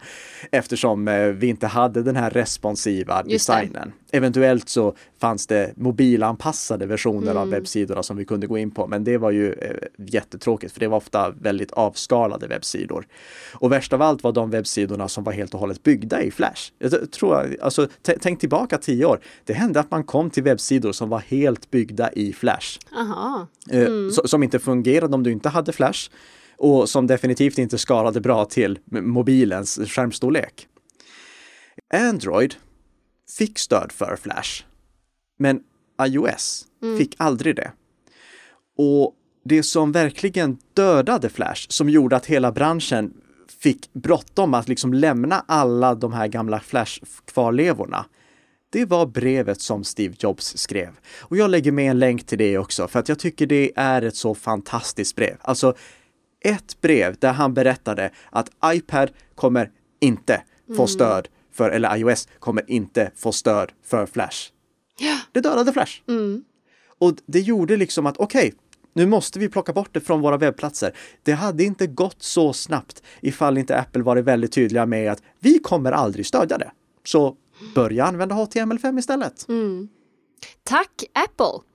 Eftersom 0.51 1.07
eh, 1.07 1.27
vi 1.27 1.47
inte 1.47 1.67
hade 1.67 2.03
den 2.03 2.15
här 2.15 2.29
responsiva 2.29 3.23
designen. 3.23 3.91
Eventuellt 4.11 4.69
så 4.69 4.95
fanns 5.21 5.47
det 5.47 5.73
mobilanpassade 5.75 6.85
versioner 6.85 7.31
mm. 7.31 7.37
av 7.37 7.49
webbsidorna 7.49 8.03
som 8.03 8.17
vi 8.17 8.25
kunde 8.25 8.47
gå 8.47 8.57
in 8.57 8.71
på, 8.71 8.87
men 8.87 9.03
det 9.03 9.17
var 9.17 9.31
ju 9.31 9.53
eh, 9.53 9.75
jättetråkigt 9.97 10.73
för 10.73 10.79
det 10.79 10.87
var 10.87 10.97
ofta 10.97 11.29
väldigt 11.29 11.71
avskalade 11.71 12.47
webbsidor. 12.47 13.07
Och 13.53 13.71
värst 13.71 13.93
av 13.93 14.01
allt 14.01 14.23
var 14.23 14.31
de 14.31 14.49
webbsidorna 14.49 15.07
som 15.07 15.23
var 15.23 15.33
helt 15.33 15.53
och 15.53 15.59
hållet 15.59 15.83
byggda 15.83 15.98
i 16.03 16.31
Flash. 16.31 16.71
Jag 16.77 17.11
tror, 17.11 17.57
alltså, 17.61 17.87
tänk 18.01 18.39
tillbaka 18.39 18.77
tio 18.77 19.05
år. 19.05 19.19
Det 19.45 19.53
hände 19.53 19.79
att 19.79 19.91
man 19.91 20.03
kom 20.03 20.29
till 20.29 20.43
webbsidor 20.43 20.91
som 20.91 21.09
var 21.09 21.19
helt 21.19 21.71
byggda 21.71 22.11
i 22.11 22.33
Flash. 22.33 22.79
Eh, 23.71 23.81
mm. 23.81 24.11
som 24.11 24.43
inte 24.43 24.59
fungerade 24.59 25.15
om 25.15 25.23
du 25.23 25.31
inte 25.31 25.49
hade 25.49 25.71
Flash 25.71 26.09
och 26.57 26.89
som 26.89 27.07
definitivt 27.07 27.57
inte 27.57 27.77
skalade 27.77 28.21
bra 28.21 28.45
till 28.45 28.79
mobilens 28.85 29.79
skärmstorlek. 29.85 30.67
Android 31.93 32.55
fick 33.37 33.59
stöd 33.59 33.91
för 33.91 34.15
Flash. 34.21 34.63
Men 35.39 35.61
iOS 36.05 36.65
mm. 36.81 36.97
fick 36.97 37.15
aldrig 37.17 37.55
det. 37.55 37.71
Och 38.77 39.15
det 39.45 39.63
som 39.63 39.91
verkligen 39.91 40.57
dödade 40.73 41.29
Flash, 41.29 41.65
som 41.69 41.89
gjorde 41.89 42.15
att 42.15 42.25
hela 42.25 42.51
branschen 42.51 43.13
fick 43.51 43.93
bråttom 43.93 44.53
att 44.53 44.67
liksom 44.67 44.93
lämna 44.93 45.45
alla 45.47 45.95
de 45.95 46.13
här 46.13 46.27
gamla 46.27 46.59
Flash-kvarlevorna, 46.59 48.05
det 48.71 48.85
var 48.85 49.05
brevet 49.05 49.61
som 49.61 49.83
Steve 49.83 50.15
Jobs 50.19 50.57
skrev. 50.57 50.89
Och 51.19 51.37
jag 51.37 51.49
lägger 51.49 51.71
med 51.71 51.91
en 51.91 51.99
länk 51.99 52.25
till 52.25 52.37
det 52.37 52.57
också, 52.57 52.87
för 52.87 52.99
att 52.99 53.09
jag 53.09 53.19
tycker 53.19 53.47
det 53.47 53.71
är 53.75 54.01
ett 54.01 54.15
så 54.15 54.35
fantastiskt 54.35 55.15
brev. 55.15 55.37
Alltså, 55.41 55.73
ett 56.45 56.81
brev 56.81 57.15
där 57.19 57.33
han 57.33 57.53
berättade 57.53 58.11
att 58.31 58.49
iPad 58.65 59.11
kommer 59.35 59.71
inte 60.01 60.43
få 60.67 60.73
mm. 60.73 60.87
stöd 60.87 61.27
för, 61.53 61.69
eller 61.69 61.97
iOS 61.97 62.27
kommer 62.39 62.71
inte 62.71 63.11
få 63.15 63.31
stöd 63.31 63.71
för 63.85 64.05
Flash. 64.05 64.49
Ja. 64.99 65.19
Det 65.31 65.41
dödade 65.41 65.73
Flash. 65.73 66.01
Mm. 66.07 66.43
Och 66.99 67.13
det 67.25 67.39
gjorde 67.39 67.77
liksom 67.77 68.05
att 68.05 68.17
okej, 68.17 68.47
okay, 68.47 68.59
nu 68.93 69.05
måste 69.05 69.39
vi 69.39 69.49
plocka 69.49 69.73
bort 69.73 69.89
det 69.91 70.01
från 70.01 70.21
våra 70.21 70.37
webbplatser. 70.37 70.93
Det 71.23 71.31
hade 71.31 71.63
inte 71.63 71.87
gått 71.87 72.23
så 72.23 72.53
snabbt 72.53 73.03
ifall 73.21 73.57
inte 73.57 73.77
Apple 73.77 74.03
varit 74.03 74.25
väldigt 74.25 74.51
tydliga 74.51 74.85
med 74.85 75.11
att 75.11 75.21
vi 75.39 75.59
kommer 75.59 75.91
aldrig 75.91 76.25
stödja 76.25 76.57
det. 76.57 76.71
Så 77.03 77.35
börja 77.75 78.05
använda 78.05 78.35
HTML5 78.35 78.99
istället. 78.99 79.49
Mm. 79.49 79.89
Tack 80.63 81.03
Apple! 81.13 81.65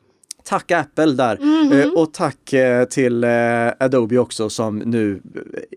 Tack 0.44 0.70
Apple 0.70 1.12
där 1.12 1.36
mm 1.36 1.72
-hmm. 1.72 1.90
och 1.90 2.12
tack 2.12 2.52
eh, 2.52 2.84
till 2.84 3.24
eh, 3.24 3.68
Adobe 3.80 4.18
också 4.18 4.50
som 4.50 4.78
nu 4.78 5.22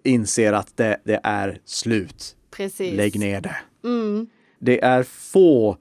inser 0.03 0.53
att 0.53 0.77
det, 0.77 0.97
det 1.03 1.19
är 1.23 1.61
slut. 1.65 2.35
Precis. 2.51 2.93
Lägg 2.93 3.19
ner 3.19 3.41
det. 3.41 3.57
Mm. 3.83 4.27
Det 4.59 4.83
är 4.83 5.03
få 5.03 5.77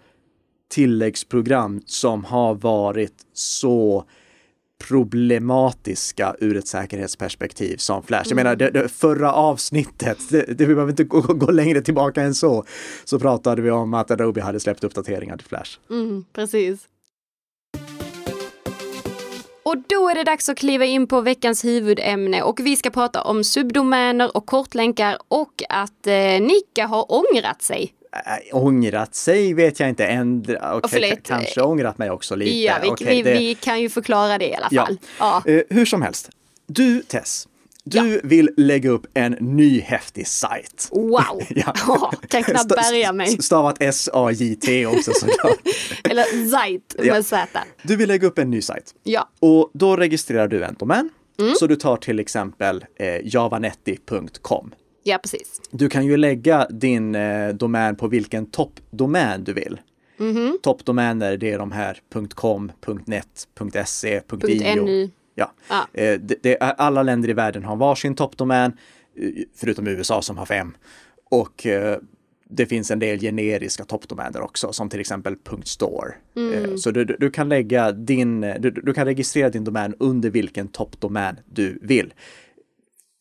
tilläggsprogram 0.69 1.83
som 1.87 2.25
har 2.25 2.55
varit 2.55 3.15
så 3.33 4.05
problematiska 4.79 6.37
ur 6.41 6.57
ett 6.57 6.69
säkerhetsperspektiv 6.69 7.77
som 7.77 8.03
Flash. 8.03 8.29
Jag 8.29 8.37
menar, 8.37 8.57
det, 8.57 8.71
det 8.71 8.89
förra 8.89 9.33
avsnittet, 9.33 10.19
det, 10.31 10.43
det, 10.43 10.67
vi 10.67 10.75
behöver 10.75 10.91
inte 10.91 11.05
gå, 11.05 11.21
gå, 11.21 11.51
längre 11.51 11.81
tillbaka 11.81 12.23
än 12.23 12.35
så, 12.35 12.65
så 13.05 13.19
pratade 13.19 13.63
vi 13.63 13.71
om 13.71 13.95
att 13.95 14.11
Adobe 14.11 14.41
hade 14.41 14.61
släppt 14.61 14.85
uppdateringar 14.85 15.37
till 15.37 15.47
Flash. 15.47 15.79
Mm, 15.91 16.25
precis. 16.33 16.81
Och 19.63 19.77
då 19.89 20.09
är 20.09 20.15
det 20.15 20.25
dags 20.25 20.49
att 20.49 20.59
kliva 20.59 20.85
in 20.85 21.07
på 21.07 21.21
veckans 21.21 21.65
huvudämne 21.65 22.43
och 22.43 22.61
vi 22.61 22.77
ska 22.77 22.91
prata 22.91 23.23
om 23.23 23.45
subdomäner 23.45 24.37
och 24.37 24.47
kortlänkar 24.47 25.19
och 25.29 25.63
att 25.69 26.07
eh, 26.07 26.15
Nika 26.15 26.87
har 26.87 27.07
ångrat 27.13 27.63
sig. 27.63 27.93
Äh, 28.27 28.57
ångrat 28.57 29.15
sig 29.15 29.55
vet 29.55 29.81
jag 29.81 29.89
inte. 29.89 30.07
Ändra, 30.07 30.77
okay, 30.77 31.17
kanske 31.23 31.63
ångrat 31.63 31.99
mig 31.99 32.11
också 32.11 32.35
lite. 32.35 32.59
Ja, 32.59 32.75
vi, 32.83 32.89
okay, 32.89 33.17
vi, 33.17 33.23
det... 33.23 33.33
vi, 33.33 33.55
kan 33.55 33.81
ju 33.81 33.89
förklara 33.89 34.39
det 34.39 34.49
i 34.49 34.55
alla 34.55 34.71
fall. 34.71 34.99
Ja. 35.19 35.43
ja. 35.47 35.53
Uh, 35.53 35.63
hur 35.71 35.85
som 35.85 36.03
helst. 36.03 36.31
Du 36.67 37.03
Tess, 37.03 37.49
du 37.85 38.15
ja. 38.15 38.21
vill 38.23 38.51
lägga 38.57 38.91
upp 38.91 39.07
en 39.15 39.33
ny 39.33 39.81
häftig 39.81 40.27
sajt. 40.27 40.89
Wow! 40.91 41.43
ja. 41.49 41.75
oh, 41.89 42.13
kan 42.29 42.43
knappt 42.43 42.69
bärga 42.69 43.13
mig. 43.13 43.43
Stavat 43.43 43.77
S-A-J-T 43.81 44.87
också 44.87 45.13
såklart. 45.15 45.59
Eller 46.05 46.25
Zite 46.25 47.03
med 47.03 47.07
ja. 47.07 47.23
Z. 47.23 47.47
Du 47.83 47.97
vill 47.97 48.09
lägga 48.09 48.27
upp 48.27 48.39
en 48.39 48.51
ny 48.51 48.63
sajt. 48.63 48.95
Ja. 49.03 49.29
Och 49.41 49.71
då 49.75 49.97
registrerar 49.97 50.49
du 50.49 50.65
en 50.65 50.75
domän. 50.75 51.11
Mm. 51.39 51.55
Så 51.55 51.67
du 51.67 51.77
tar 51.77 51.97
till 51.97 52.19
exempel 52.19 52.85
eh, 52.97 53.21
javanetti.com. 53.25 54.73
Ja, 55.09 55.19
precis. 55.19 55.61
Du 55.71 55.89
kan 55.89 56.07
ju 56.07 56.17
lägga 56.17 56.67
din 56.71 57.15
eh, 57.15 57.49
domän 57.49 57.97
på 57.97 58.09
vilken 58.09 58.47
toppdomän 58.47 59.45
du 59.45 59.53
vill. 59.53 59.81
Mm 60.21 60.37
-hmm. 60.37 60.53
Toppdomäner, 60.63 61.37
det 61.37 61.53
är 61.53 61.59
de 61.59 61.73
här 61.73 61.99
.com, 62.35 62.73
.net, 63.05 63.49
.se, 63.87 64.23
.io. 64.49 65.11
Ja. 65.35 65.53
Ah. 65.69 65.85
Eh, 65.93 66.21
det, 66.21 66.43
det, 66.43 66.57
alla 66.59 67.03
länder 67.03 67.29
i 67.29 67.33
världen 67.33 67.65
har 67.65 67.77
varsin 67.77 68.15
toppdomän, 68.15 68.73
eh, 69.17 69.31
förutom 69.57 69.87
USA 69.87 70.23
som 70.23 70.39
har 70.39 70.47
fem. 70.47 70.77
Och 71.31 71.67
eh, 71.67 71.99
det 72.49 72.67
finns 72.67 72.91
en 72.91 72.99
del 72.99 73.21
generiska 73.21 73.85
toppdomäner 73.85 74.41
också, 74.41 74.73
som 74.73 74.89
till 74.89 75.01
exempel 75.01 75.37
.store. 75.65 76.15
Mm. 76.37 76.79
Så 76.79 76.91
du, 76.91 77.05
du, 77.05 77.31
kan 77.31 77.49
lägga 77.49 77.93
din, 77.93 78.41
du, 78.41 78.71
du, 78.71 78.95
kan 78.95 79.05
registrera 79.05 79.51
din 79.51 79.65
domän 79.65 79.95
under 79.99 80.31
vilken 80.31 80.69
toppdomän 80.69 81.37
du 81.47 81.79
vill. 81.83 82.15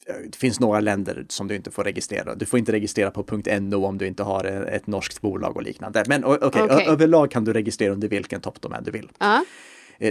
Det 0.06 0.36
finns 0.36 0.60
några 0.60 0.80
länder 0.80 1.26
som 1.30 1.48
du 1.48 1.56
inte 1.56 1.72
får 1.72 1.84
registrera. 1.84 2.36
Du 2.36 2.46
får 2.46 2.60
inte 2.60 2.72
registrera 2.72 3.12
på 3.12 3.42
.no 3.60 3.86
om 3.86 3.98
du 3.98 4.08
inte 4.08 4.24
har 4.24 4.44
ett 4.46 4.88
norskt 4.88 5.22
bolag 5.22 5.56
och 5.56 5.64
liknande. 5.64 6.04
Men 6.08 6.24
okej, 6.24 6.48
okay, 6.48 6.64
okay. 6.64 6.86
överlag 6.86 7.32
kan 7.32 7.46
du 7.46 7.54
registrera 7.54 7.94
under 7.94 8.08
vilken 8.08 8.42
toppdomän 8.42 8.84
du 8.84 8.92
vill. 8.92 9.10
Uh. 9.24 9.40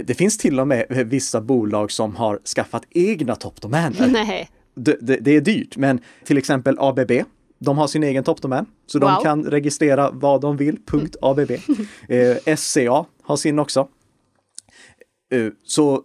Det 0.03 0.13
finns 0.13 0.37
till 0.37 0.59
och 0.59 0.67
med 0.67 0.85
vissa 0.89 1.41
bolag 1.41 1.91
som 1.91 2.15
har 2.15 2.39
skaffat 2.55 2.83
egna 2.89 3.35
toppdomäner. 3.35 4.07
Nej. 4.07 4.49
Det, 4.75 4.97
det, 5.01 5.17
det, 5.17 5.31
är 5.31 5.41
dyrt, 5.41 5.77
men 5.77 5.99
till 6.23 6.37
exempel 6.37 6.77
ABB, 6.79 7.11
de 7.59 7.77
har 7.77 7.87
sin 7.87 8.03
egen 8.03 8.23
toppdomän, 8.23 8.65
så 8.85 8.99
wow. 8.99 9.09
de 9.09 9.23
kan 9.23 9.45
registrera 9.45 10.11
vad 10.11 10.41
de 10.41 10.57
vill, 10.57 10.77
punkt 10.85 11.15
ABB. 11.21 11.51
eh, 12.09 12.55
SCA 12.55 13.05
har 13.23 13.37
sin 13.37 13.59
också. 13.59 13.87
Eh, 15.31 15.47
så 15.63 16.03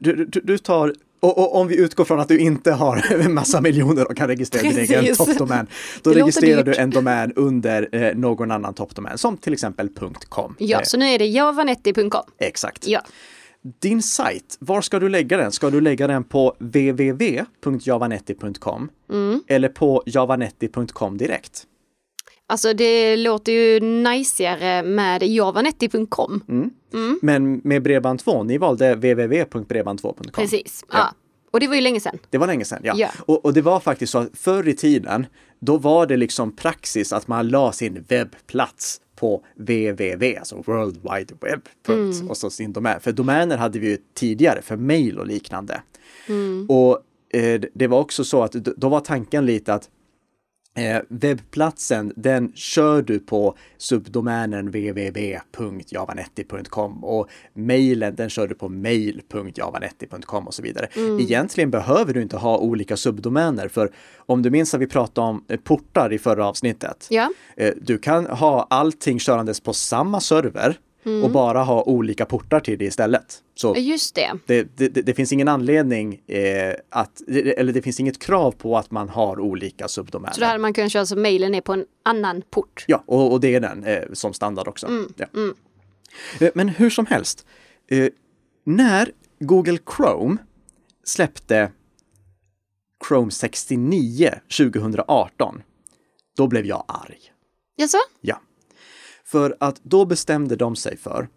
du, 0.00 0.24
du, 0.24 0.40
du 0.40 0.58
tar 0.58 0.94
och, 1.22 1.38
och, 1.38 1.56
om 1.56 1.68
vi 1.68 1.76
utgår 1.76 2.04
från 2.04 2.20
att 2.20 2.28
du 2.28 2.38
inte 2.38 2.72
har 2.72 3.12
en 3.12 3.34
massa 3.40 3.60
miljoner 3.60 4.10
och 4.10 4.16
kan 4.16 4.28
registrera 4.28 4.72
din 4.72 4.78
egen 4.78 5.16
toppdomän, 5.16 5.66
då 6.02 6.10
det 6.10 6.20
registrerar 6.20 6.62
du 6.62 6.74
en 6.74 6.90
domän 6.90 7.32
under 7.36 7.88
eh, 7.92 8.14
någon 8.14 8.50
annan 8.50 8.74
toppdomän, 8.74 9.18
som 9.18 9.36
till 9.36 9.52
exempel 9.52 9.88
.com. 10.28 10.54
Ja, 10.58 10.78
eh. 10.78 10.84
så 10.84 10.96
nu 10.96 11.06
är 11.06 11.18
det 11.18 11.26
javanetti.com. 11.26 12.24
Exakt. 12.38 12.86
Ja. 12.86 13.00
Din 13.80 14.02
sajt, 14.02 14.56
var 14.60 14.80
ska 14.80 14.98
du 14.98 15.08
lägga 15.08 15.36
den? 15.36 15.52
Ska 15.52 15.70
du 15.70 15.80
lägga 15.80 16.06
den 16.06 16.24
på 16.24 16.56
www.javanetti.com 16.58 18.90
mm. 19.10 19.42
eller 19.48 19.68
på 19.68 20.02
javanetti.com 20.06 21.18
direkt? 21.18 21.66
Alltså 22.52 22.72
det 22.72 23.16
låter 23.16 23.52
ju 23.52 23.80
najsigare 23.80 24.82
med 24.82 25.22
javanetti.com. 25.22 26.44
Mm. 26.48 26.70
Mm. 26.94 27.18
Men 27.22 27.60
med 27.64 27.86
Bredband2, 27.86 28.44
ni 28.44 28.58
valde 28.58 28.94
www.bredband2.com. 28.94 30.32
Precis, 30.32 30.84
ja. 30.88 30.98
ja. 30.98 31.14
Och 31.50 31.60
det 31.60 31.68
var 31.68 31.74
ju 31.74 31.80
länge 31.80 32.00
sedan. 32.00 32.18
Det 32.30 32.38
var 32.38 32.46
länge 32.46 32.64
sedan, 32.64 32.80
ja. 32.84 32.94
ja. 32.96 33.08
Och, 33.20 33.44
och, 33.44 33.54
det 33.54 33.62
var 33.62 33.80
faktiskt 33.80 34.12
så 34.12 34.18
att 34.18 34.28
förr 34.34 34.68
i 34.68 34.74
tiden, 34.74 35.26
då 35.58 35.76
var 35.78 36.06
det 36.06 36.16
liksom 36.16 36.56
praxis 36.56 37.12
att 37.12 37.28
man 37.28 37.48
la 37.48 37.72
sin 37.72 38.04
webbplats 38.08 39.00
på 39.16 39.44
www, 39.54 40.38
alltså 40.38 40.62
World 40.66 40.96
Wide 40.96 41.34
Web. 41.40 41.60
Mm. 41.88 42.30
Och 42.30 42.36
så 42.36 42.50
sin 42.50 42.72
domän. 42.72 43.00
För 43.00 43.12
domäner 43.12 43.56
hade 43.56 43.78
vi 43.78 43.88
ju 43.88 43.98
tidigare 44.14 44.62
för 44.62 44.76
mail 44.76 45.18
och 45.18 45.26
liknande. 45.26 45.82
Mm. 46.28 46.66
Och 46.70 46.98
eh, 47.34 47.60
det 47.74 47.86
var 47.86 48.00
också 48.00 48.24
så 48.24 48.42
att 48.42 48.52
då 48.52 48.88
var 48.88 49.00
tanken 49.00 49.46
lite 49.46 49.74
att 49.74 49.88
Eh, 50.74 51.00
webbplatsen, 51.08 52.12
den 52.16 52.52
kör 52.54 53.02
du 53.02 53.18
på 53.18 53.56
subdomänen 53.78 54.66
www.javanetti.com 54.66 57.04
och 57.04 57.28
mejlen, 57.54 58.14
den 58.14 58.30
kör 58.30 58.46
du 58.48 58.54
på 58.54 58.68
mail.javanetti.com 58.68 60.46
och 60.46 60.54
så 60.54 60.62
vidare. 60.62 60.86
Mm. 60.96 61.20
Egentligen 61.20 61.70
behöver 61.70 62.14
du 62.14 62.22
inte 62.22 62.36
ha 62.36 62.58
olika 62.58 62.96
subdomäner, 62.96 63.68
för 63.68 63.90
om 64.16 64.42
du 64.42 64.50
minns 64.50 64.74
att 64.74 64.80
vi 64.80 64.86
pratade 64.86 65.28
om 65.28 65.44
eh, 65.48 65.60
portar 65.60 66.12
i 66.12 66.18
förra 66.18 66.46
avsnittet. 66.46 67.06
Ja, 67.10 67.30
Eh, 67.56 67.72
Du 67.80 67.98
kan 67.98 68.26
ha 68.26 68.66
allting 68.70 69.18
körandes 69.18 69.60
på 69.60 69.72
samma 69.72 70.20
server 70.20 70.78
och 71.24 71.30
bara 71.30 71.62
ha 71.62 71.82
olika 71.82 72.24
portar 72.24 72.60
till 72.60 72.78
det 72.78 72.84
istället. 72.84 73.42
Så 73.54 73.74
just 73.78 74.14
det. 74.14 74.32
det, 74.46 74.76
det, 74.76 74.88
det 74.88 75.14
finns 75.14 75.32
ingen 75.32 75.48
anledning 75.48 76.22
eh, 76.26 76.74
att, 76.90 77.20
eller 77.28 77.72
det 77.72 77.82
finns 77.82 78.00
inget 78.00 78.18
krav 78.18 78.52
på 78.52 78.78
att 78.78 78.90
man 78.90 79.08
har 79.08 79.40
olika 79.40 79.88
subdomäner. 79.88 80.34
Så 80.34 80.40
då 80.40 80.46
hade 80.46 80.58
man 80.58 80.72
kunnat 80.74 80.92
köra 80.92 81.06
så 81.06 81.16
mejlen 81.16 81.54
är 81.54 81.60
på 81.60 81.72
en 81.72 81.84
annan 82.02 82.42
port. 82.50 82.84
Ja, 82.88 83.02
och, 83.06 83.32
och 83.32 83.40
det 83.40 83.54
är 83.54 83.60
den 83.60 83.84
eh, 83.84 84.02
som 84.12 84.32
standard 84.32 84.68
också. 84.68 84.86
Mm, 84.86 85.12
Ja. 85.16 85.26
Eh, 86.40 86.50
Men 86.54 86.68
hur 86.68 86.90
som 86.90 87.06
helst, 87.06 87.46
eh, 87.90 88.08
när 88.64 89.10
Google 89.40 89.78
Chrome 89.96 90.36
släppte 91.04 91.72
Chrome 93.08 93.30
69 93.30 94.34
2018, 94.58 95.62
då 96.36 96.46
blev 96.46 96.66
jag 96.66 96.84
arg. 96.88 97.18
Jaså? 97.76 97.98
Ja. 98.20 98.40
För 99.32 99.56
att 99.60 99.80
då 99.82 100.04
bestämde 100.04 100.56
de 100.56 100.76
sig 100.76 100.96
för 100.96 101.28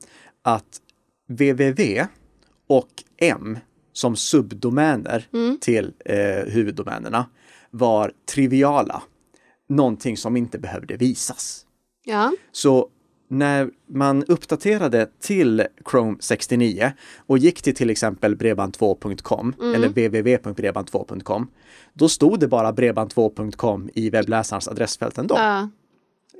att 0.41 0.81
www 1.27 2.07
och 2.67 2.89
m 3.17 3.59
som 3.93 4.15
subdomäner 4.15 5.27
till 5.61 5.93
eh, 6.05 6.53
huvuddomänerna 6.53 7.25
var 7.71 8.11
triviala. 8.33 9.03
Någonting 9.69 10.17
som 10.17 10.37
inte 10.37 10.59
behövde 10.59 10.97
visas. 10.97 11.65
Ja. 12.05 12.31
Så 12.51 12.89
när 13.27 13.69
man 13.89 14.23
uppdaterade 14.23 15.09
till 15.19 15.67
Chrome 15.91 16.17
69 16.19 16.91
och 17.17 17.37
gick 17.37 17.61
till 17.61 17.75
till 17.75 17.89
exempel 17.89 18.35
bredband2.com 18.35 19.53
eller 19.75 19.87
www.bredband2.com, 19.87 21.47
då 21.93 22.09
stod 22.09 22.39
det 22.39 22.47
bara 22.47 22.71
bredband2.com 22.71 23.89
i 23.93 24.09
webbläsarens 24.09 24.67
adressfält 24.67 25.17
ändå. 25.17 25.35
Ja. 25.37 25.69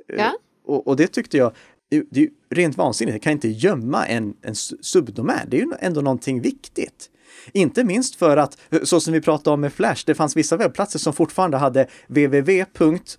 Ja. 0.06 0.32
Och, 0.66 0.86
och 0.86 0.96
det 0.96 1.06
tyckte 1.06 1.36
jag, 1.36 1.52
det 1.90 1.96
är 1.96 2.22
ju 2.22 2.30
rent 2.50 2.76
vansinnigt. 2.76 3.14
Jag 3.14 3.22
kan 3.22 3.32
inte 3.32 3.48
gömma 3.48 4.06
en, 4.06 4.34
en 4.42 4.54
su- 4.54 4.78
subdomän. 4.80 5.48
Det 5.48 5.56
är 5.56 5.60
ju 5.60 5.72
ändå 5.80 6.00
någonting 6.00 6.40
viktigt. 6.40 7.10
Inte 7.52 7.84
minst 7.84 8.16
för 8.16 8.36
att, 8.36 8.58
så 8.82 9.00
som 9.00 9.12
vi 9.12 9.20
pratade 9.20 9.54
om 9.54 9.60
med 9.60 9.72
Flash, 9.72 10.02
det 10.06 10.14
fanns 10.14 10.36
vissa 10.36 10.56
webbplatser 10.56 10.98
som 10.98 11.12
fortfarande 11.12 11.56
hade 11.56 11.86
www. 12.08 12.64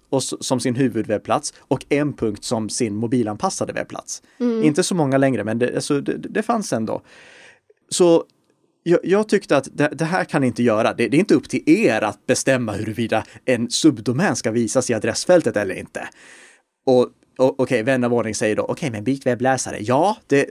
och 0.10 0.24
som 0.24 0.60
sin 0.60 0.76
huvudwebbplats 0.76 1.54
och 1.60 1.86
m. 1.90 2.16
som 2.42 2.70
sin 2.70 2.96
mobilanpassade 2.96 3.74
webbplats. 3.74 4.22
Inte 4.64 4.84
så 4.84 4.96
många 4.96 5.18
längre, 5.18 5.44
men 5.44 5.60
det, 5.60 5.76
alltså, 5.76 6.02
det, 6.02 6.18
det 6.18 6.44
fanns 6.44 6.74
ändå. 6.74 7.02
Så 7.90 8.24
jag, 8.84 9.00
jag 9.04 9.30
tyckte 9.30 9.58
att 9.58 9.68
det, 9.74 9.88
det 9.88 10.06
här 10.06 10.24
kan 10.24 10.42
ni 10.42 10.48
inte 10.48 10.64
göra. 10.64 10.94
Det, 10.94 11.08
det 11.08 11.18
är 11.18 11.20
inte 11.20 11.36
upp 11.36 11.50
till 11.50 11.64
er 11.70 12.02
att 12.02 12.26
bestämma 12.26 12.72
huruvida 12.72 13.24
en 13.46 13.70
subdomän 13.70 14.36
ska 14.36 14.52
visas 14.52 14.90
i 14.90 14.94
adressfältet 14.94 15.58
eller 15.58 15.76
inte. 15.76 16.08
Och, 16.86 17.10
okej, 17.38 17.84
vän 17.84 18.04
av 18.04 18.14
ordning 18.14 18.36
säger 18.36 18.56
då, 18.56 18.64
okej, 18.64 18.92
men 18.92 19.04
byt 19.04 19.26
webbläsare. 19.26 19.78
Ja, 19.80 20.18
det, 20.28 20.46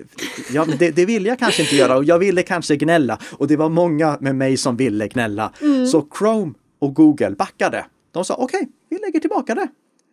ja 0.53 0.65
men 0.65 0.79
det, 0.79 0.91
det 0.91 1.07
vill 1.07 1.27
jag 1.27 1.39
kanske 1.39 1.63
inte 1.63 1.77
göra 1.77 1.97
och 1.97 2.05
jag 2.05 2.19
ville 2.19 2.43
kanske 2.43 2.77
gnälla. 2.77 3.19
Och 3.33 3.49
det 3.49 3.57
var 3.57 3.69
många 3.69 4.19
med 4.21 4.35
mig 4.35 4.57
som 4.57 4.77
ville 4.77 5.09
gnälla. 5.09 5.53
Så 5.93 6.07
Chrome 6.19 6.55
och 6.79 6.95
Google 6.95 7.31
backade. 7.31 7.87
De 8.13 8.25
sa, 8.25 8.35
okej, 8.35 8.69
vi 8.91 8.99
lägger 8.99 9.21
tillbaka 9.21 9.55
det. 9.55 9.69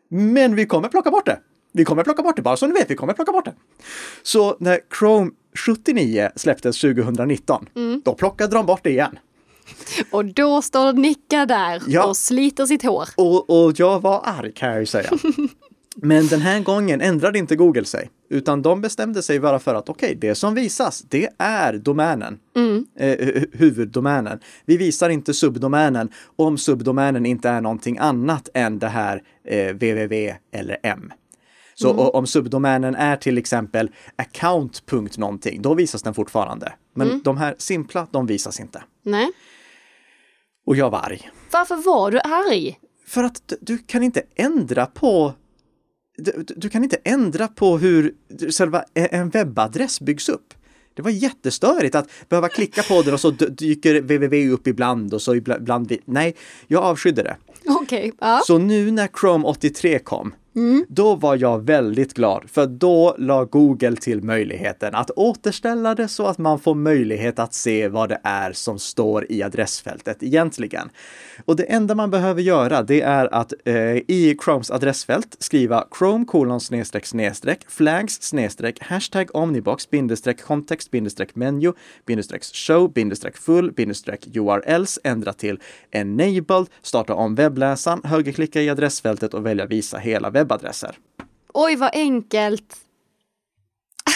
Men 0.10 0.56
vi 0.56 0.66
kommer 0.66 0.90
plocka 0.90 1.12
bort 1.12 1.26
det. 1.26 1.40
Vi 1.74 1.86
kommer 1.86 2.04
plocka 2.04 2.24
bort 2.24 2.36
det, 2.36 2.42
bara 2.42 2.58
så 2.58 2.68
ni 2.68 2.74
vet, 2.74 2.90
vi 2.92 2.96
kommer 2.96 3.14
plocka 3.14 3.32
bort 3.32 3.46
det. 3.46 3.54
Så 4.24 4.58
när 4.60 4.80
Chrome 5.00 5.32
79 5.66 6.30
släpptes 6.36 6.82
2019, 6.82 7.66
då 8.04 8.14
plockade 8.14 8.56
de 8.56 8.66
bort 8.66 8.84
det 8.84 8.90
igen. 8.90 9.20
Och 10.12 10.26
då 10.26 10.62
står 10.62 10.94
Nicka 10.94 11.46
där 11.46 11.82
Ja. 11.88 12.06
och 12.06 12.18
sliter 12.18 12.66
sitt 12.66 12.84
hår. 12.84 13.10
Och, 13.16 13.66
och 13.66 13.74
jag 13.80 14.02
var 14.02 14.22
arg 14.26 14.52
kan 14.54 14.70
jag 14.70 14.80
ju 14.80 14.86
säga. 14.86 15.10
Men 15.96 16.28
den 16.28 16.42
här 16.42 16.60
gången 16.60 17.02
ändrade 17.02 17.40
inte 17.40 17.56
Google 17.56 17.86
sig, 17.86 18.10
utan 18.30 18.62
de 18.62 18.82
bestämde 18.82 19.22
sig 19.24 19.40
bara 19.40 19.60
för 19.60 19.76
att 19.76 19.90
okej, 19.90 20.16
det 20.22 20.36
som 20.36 20.56
visas, 20.56 21.02
det 21.02 21.30
är 21.38 21.74
domänen, 21.74 22.40
eh, 23.00 23.06
hu- 23.08 23.50
huvuddomänen. 23.58 24.40
Vi 24.66 24.78
visar 24.78 25.10
inte 25.10 25.34
subdomänen 25.34 26.10
om 26.36 26.58
subdomänen 26.58 27.26
inte 27.26 27.50
är 27.50 27.62
någonting 27.62 27.98
annat 27.98 28.50
än 28.54 28.80
det 28.80 28.88
här 28.88 29.22
eh, 29.48 29.74
www 29.74 30.36
eller 30.54 30.78
m. 30.84 31.12
Så 31.76 31.90
o- 31.90 32.10
om 32.14 32.28
subdomänen 32.28 32.96
är 32.96 33.16
till 33.16 33.38
exempel 33.38 33.90
account. 34.16 34.84
någonting, 35.18 35.62
då 35.62 35.74
visas 35.74 36.04
den 36.04 36.14
fortfarande. 36.14 36.74
Men 36.96 37.22
de 37.24 37.38
här 37.38 37.56
simpla, 37.58 38.08
de 38.12 38.26
visas 38.26 38.60
inte. 38.60 38.84
Nej. 39.06 39.32
Och 40.66 40.76
jag 40.76 40.90
var 40.90 41.00
arg. 41.00 41.30
Varför 41.52 41.76
var 41.76 42.12
du 42.12 42.20
arg? 42.20 42.80
För 43.08 43.24
att 43.24 43.54
du 43.62 43.78
kan 43.78 44.04
inte 44.04 44.22
ändra 44.36 44.86
på 44.86 45.34
du, 46.18 46.46
du- 46.56 46.70
kan 46.70 46.84
inte 46.84 46.98
ändra 47.04 47.48
på 47.48 47.78
hur 47.78 48.14
själva 48.58 48.84
e- 48.94 49.08
en 49.12 49.30
webbadress 49.30 50.02
byggs 50.02 50.30
upp. 50.30 50.54
Det 50.94 51.02
var 51.02 51.12
jättestörigt 51.12 51.96
att 51.96 52.10
behöva 52.30 52.50
klicka 52.50 52.84
på 52.84 53.02
den 53.02 53.14
och 53.14 53.20
så 53.20 53.30
dyker 53.32 54.02
www 54.02 54.50
upp 54.52 54.68
ibland 54.68 55.14
och 55.14 55.22
så 55.22 55.36
ibla- 55.36 55.58
ibland. 55.58 55.92
Nej, 56.06 56.36
jag 56.68 56.84
avskydde 56.84 57.24
det. 57.24 57.38
Okej, 57.68 58.12
ja. 58.20 58.42
Så 58.48 58.58
nu 58.58 58.92
när 58.92 59.08
Chrome 59.20 59.46
83 59.48 60.00
kom, 60.00 60.34
Mm. 60.56 60.86
då 60.90 61.16
var 61.16 61.38
jag 61.38 61.66
väldigt 61.66 62.14
glad 62.14 62.44
för 62.50 62.68
då 62.68 63.16
la 63.18 63.46
Google 63.46 63.96
till 63.96 64.24
möjligheten 64.24 64.96
att 64.96 65.12
återställa 65.12 65.96
det 65.96 66.08
så 66.08 66.26
att 66.26 66.38
man 66.38 66.60
får 66.60 66.76
möjlighet 66.76 67.40
att 67.40 67.54
se 67.54 67.88
vad 67.88 68.10
det 68.10 68.20
är 68.24 68.52
som 68.54 68.80
står 68.80 69.32
i 69.32 69.44
adressfältet 69.44 70.24
egentligen. 70.24 70.90
Och 71.46 71.56
det 71.56 71.64
enda 71.64 71.96
man 71.96 72.12
behöver 72.12 72.42
göra 72.42 72.84
det 72.84 73.02
är 73.02 73.34
att 73.34 73.54
eh, 73.66 73.76
i 73.96 74.38
Chromes 74.44 74.72
adressfält 74.72 75.36
skriva 75.40 75.88
chrome 75.98 76.26
kolon 76.26 76.60
snedstreck 76.60 77.06
snedstreck 77.06 77.60
flags 77.68 78.22
snedstreck 78.22 78.80
hashtag 78.82 79.30
omnibox 79.34 79.90
bindestreck 79.90 80.42
kontext 80.42 80.92
bindestreck 80.92 81.36
menu 81.36 81.74
bindestreck 82.06 82.44
show 82.44 82.94
bindestreck 82.94 83.38
full 83.38 83.72
bindestreck 83.72 84.28
urls 84.36 85.00
ändra 85.04 85.34
till 85.34 85.60
enabled, 85.92 86.68
starta 86.82 87.14
om 87.14 87.36
webbläsaren, 87.36 88.02
högerklicka 88.04 88.62
i 88.62 88.70
adressfältet 88.70 89.34
och 89.34 89.46
välja 89.46 89.66
visa 89.66 89.98
hela 89.98 90.30
webbadresser. 90.44 90.98
Oj, 91.54 91.76
vad 91.76 91.90
enkelt. 91.94 92.76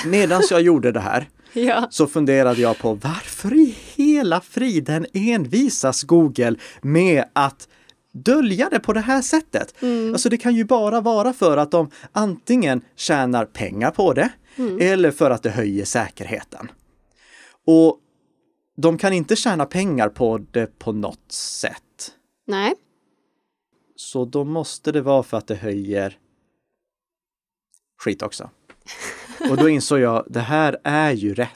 Medan 0.06 0.44
jag 0.50 0.62
gjorde 0.70 0.92
det 0.92 1.00
här 1.00 1.30
Ja. 1.54 1.88
så 1.90 2.08
funderade 2.08 2.62
jag 2.62 2.78
på 2.78 2.94
varför 2.94 3.54
i 3.54 3.76
hela 3.96 4.42
friden 4.42 5.06
envisas 5.13 6.04
Google 6.04 6.56
med 6.82 7.24
att 7.34 7.68
dölja 8.13 8.70
det 8.70 8.80
på 8.80 8.94
det 8.94 9.00
här 9.00 9.22
sättet. 9.22 9.74
Alltså 10.13 10.30
det 10.30 10.38
kan 10.38 10.56
ju 10.56 10.63
bara 10.63 11.02
vara 11.02 11.34
för 11.34 11.58
att 11.58 11.72
de 11.72 11.92
antingen 12.12 12.82
tjänar 12.96 13.46
pengar 13.46 13.92
på 13.92 14.13
det 14.13 14.30
eller 14.80 15.12
för 15.12 15.32
att 15.32 15.44
det 15.44 15.50
höjer 15.50 15.86
säkerheten. 15.86 16.72
Och 17.68 17.98
de 18.78 18.98
kan 18.98 19.13
inte 19.13 19.36
tjäna 19.36 19.66
pengar 19.66 20.10
på 20.10 20.38
det 20.52 20.80
på 20.80 20.92
något 20.92 21.32
sätt. 21.32 22.12
Nej. 22.48 22.74
Så 24.08 24.26
då 24.26 24.43
måste 24.43 24.91
det 24.91 25.02
vara 25.02 25.24
för 25.24 25.38
att 25.38 25.48
det 25.48 25.56
höjer 25.56 26.17
skit 27.98 28.22
också. 28.22 28.50
Och 29.50 29.58
då 29.58 29.70
insåg 29.70 30.00
jag, 30.00 30.26
det 30.30 30.39
här 30.39 30.78
är 30.84 31.12
ju 31.12 31.34
rätt. 31.34 31.50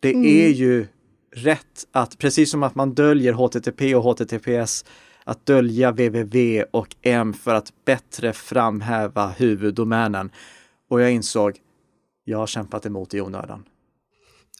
Det 0.00 0.14
är 0.44 0.48
ju 0.48 0.86
rätt 1.34 1.86
att, 1.92 2.18
precis 2.18 2.50
som 2.50 2.62
att 2.62 2.74
man 2.74 2.94
döljer 2.94 3.32
HTTP 3.32 3.94
och 3.94 4.02
HTTPS, 4.02 4.84
att 5.24 5.46
dölja 5.46 5.90
www 5.90 6.64
och 6.70 6.96
m 7.02 7.32
för 7.32 7.54
att 7.54 7.72
bättre 7.84 8.32
framhäva 8.32 9.28
huvuddomänen. 9.28 10.30
Och 10.90 11.00
jag 11.00 11.12
insåg, 11.12 11.58
jag 12.24 12.38
har 12.38 12.46
kämpat 12.46 12.86
emot 12.86 13.14
i 13.14 13.20
onödan. 13.20 13.64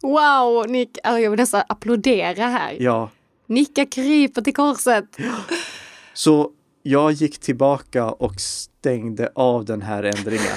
Wow, 0.02 0.68
Nick, 0.68 0.98
alltså, 1.02 1.20
jag 1.20 1.30
vill 1.30 1.40
nästan 1.40 1.62
applådera 1.68 2.44
här. 2.44 2.76
Ja, 2.80 3.10
Nicka 3.46 3.86
kryper 3.86 4.42
till 4.42 4.54
korset. 4.54 5.04
så 6.14 6.52
jag 6.86 7.12
gick 7.12 7.38
tillbaka 7.38 8.04
och 8.04 8.40
stängde 8.40 9.30
av 9.34 9.64
den 9.64 9.82
här 9.82 10.02
ändringen. 10.02 10.56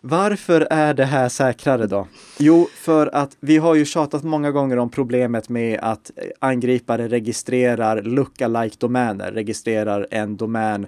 Varför 0.00 0.66
är 0.70 0.94
det 0.94 1.04
här 1.04 1.28
säkrare 1.28 1.86
då? 1.86 2.08
Jo, 2.38 2.68
för 2.74 3.14
att 3.14 3.36
vi 3.40 3.58
har 3.58 3.74
ju 3.74 3.84
tjatat 3.84 4.22
många 4.22 4.50
gånger 4.50 4.76
om 4.76 4.90
problemet 4.90 5.48
med 5.48 5.80
att 5.82 6.10
angripare 6.38 7.08
registrerar 7.08 8.02
lookalike-domäner, 8.02 9.32
registrerar 9.32 10.06
en 10.10 10.36
domän, 10.36 10.86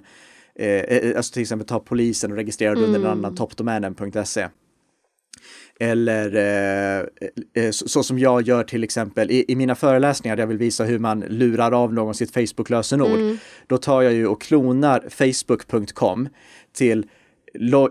eh, 0.55 1.17
alltså 1.17 1.33
till 1.33 1.41
exempel 1.41 1.67
ta 1.67 1.79
polisen 1.79 2.31
och 2.31 2.37
registrerar 2.37 2.75
det 2.75 2.81
under 2.81 2.99
en 2.99 3.05
annan 3.05 3.35
toppdomänen.se. 3.35 4.47
Eller 5.79 6.35
eh, 6.35 7.05
eh, 7.63 7.71
så, 7.71 7.87
så, 7.87 8.03
som 8.03 8.19
jag 8.19 8.41
gör 8.41 8.63
till 8.63 8.83
exempel 8.83 9.31
i, 9.31 9.45
i, 9.47 9.55
mina 9.55 9.75
föreläsningar 9.75 10.35
där 10.35 10.43
jag 10.43 10.47
vill 10.47 10.57
visa 10.57 10.83
hur 10.83 10.99
man 10.99 11.19
lurar 11.19 11.71
av 11.71 11.93
någon 11.93 12.15
sitt 12.15 12.33
Facebook-lösenord. 12.33 13.19
Mm. 13.19 13.37
Då 13.67 13.77
tar 13.77 14.01
jag 14.01 14.13
ju 14.13 14.27
och 14.27 14.41
klonar 14.41 15.03
facebook.com 15.09 16.29
till 16.73 17.05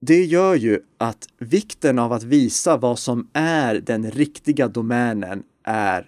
Det 0.00 0.24
gör 0.24 0.54
ju 0.54 0.80
att 0.98 1.26
vikten 1.38 1.98
av 1.98 2.12
att 2.12 2.22
visa 2.22 2.76
vad 2.76 2.98
som 2.98 3.28
är 3.32 3.74
den 3.74 4.10
riktiga 4.10 4.68
domänen 4.68 5.42
är 5.64 6.06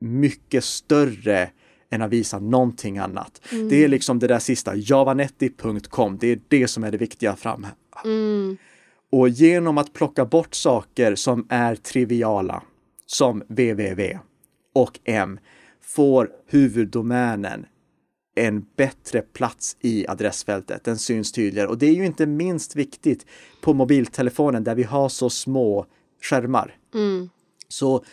mycket 0.00 0.64
större 0.64 1.50
än 1.90 2.02
att 2.02 2.10
visa 2.10 2.38
någonting 2.38 2.98
annat. 2.98 3.40
Mm. 3.52 3.68
Det 3.68 3.84
är 3.84 3.88
liksom 3.88 4.18
det 4.18 4.26
där 4.26 4.38
sista, 4.38 4.76
javanetti.com, 4.76 6.18
det 6.20 6.26
är 6.26 6.40
det 6.48 6.68
som 6.68 6.84
är 6.84 6.92
det 6.92 6.98
viktiga 6.98 7.36
fram. 7.36 7.66
Mm. 8.04 8.56
Och 9.12 9.28
genom 9.28 9.78
att 9.78 9.92
plocka 9.92 10.24
bort 10.24 10.54
saker 10.54 11.14
som 11.14 11.46
är 11.48 11.74
triviala, 11.74 12.62
som 13.06 13.42
www 13.48 14.18
och 14.74 15.00
m, 15.04 15.38
får 15.82 16.30
huvuddomänen 16.46 17.66
en 18.34 18.66
bättre 18.76 19.20
plats 19.20 19.76
i 19.80 20.06
adressfältet. 20.08 20.84
Den 20.84 20.98
syns 20.98 21.32
tydligare 21.32 21.68
och 21.68 21.78
det 21.78 21.86
är 21.86 21.94
ju 21.94 22.06
inte 22.06 22.26
minst 22.26 22.76
viktigt 22.76 23.26
på 23.62 23.74
mobiltelefonen 23.74 24.64
där 24.64 24.74
vi 24.74 24.82
har 24.82 25.08
så 25.08 25.30
små 25.30 25.86
skärmar. 26.22 26.76
Mm. 26.94 27.30
Så 27.68 28.04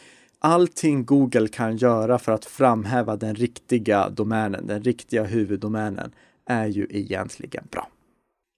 allting 0.43 1.05
Google 1.05 1.47
kan 1.47 1.77
göra 1.77 2.19
för 2.19 2.31
att 2.31 2.45
framhäva 2.45 3.15
den 3.15 3.35
riktiga 3.35 4.09
domänen, 4.09 4.67
den 4.67 4.83
riktiga 4.83 5.23
huvuddomänen, 5.23 6.11
är 6.45 6.67
ju 6.67 6.87
egentligen 6.89 7.67
bra. 7.71 7.87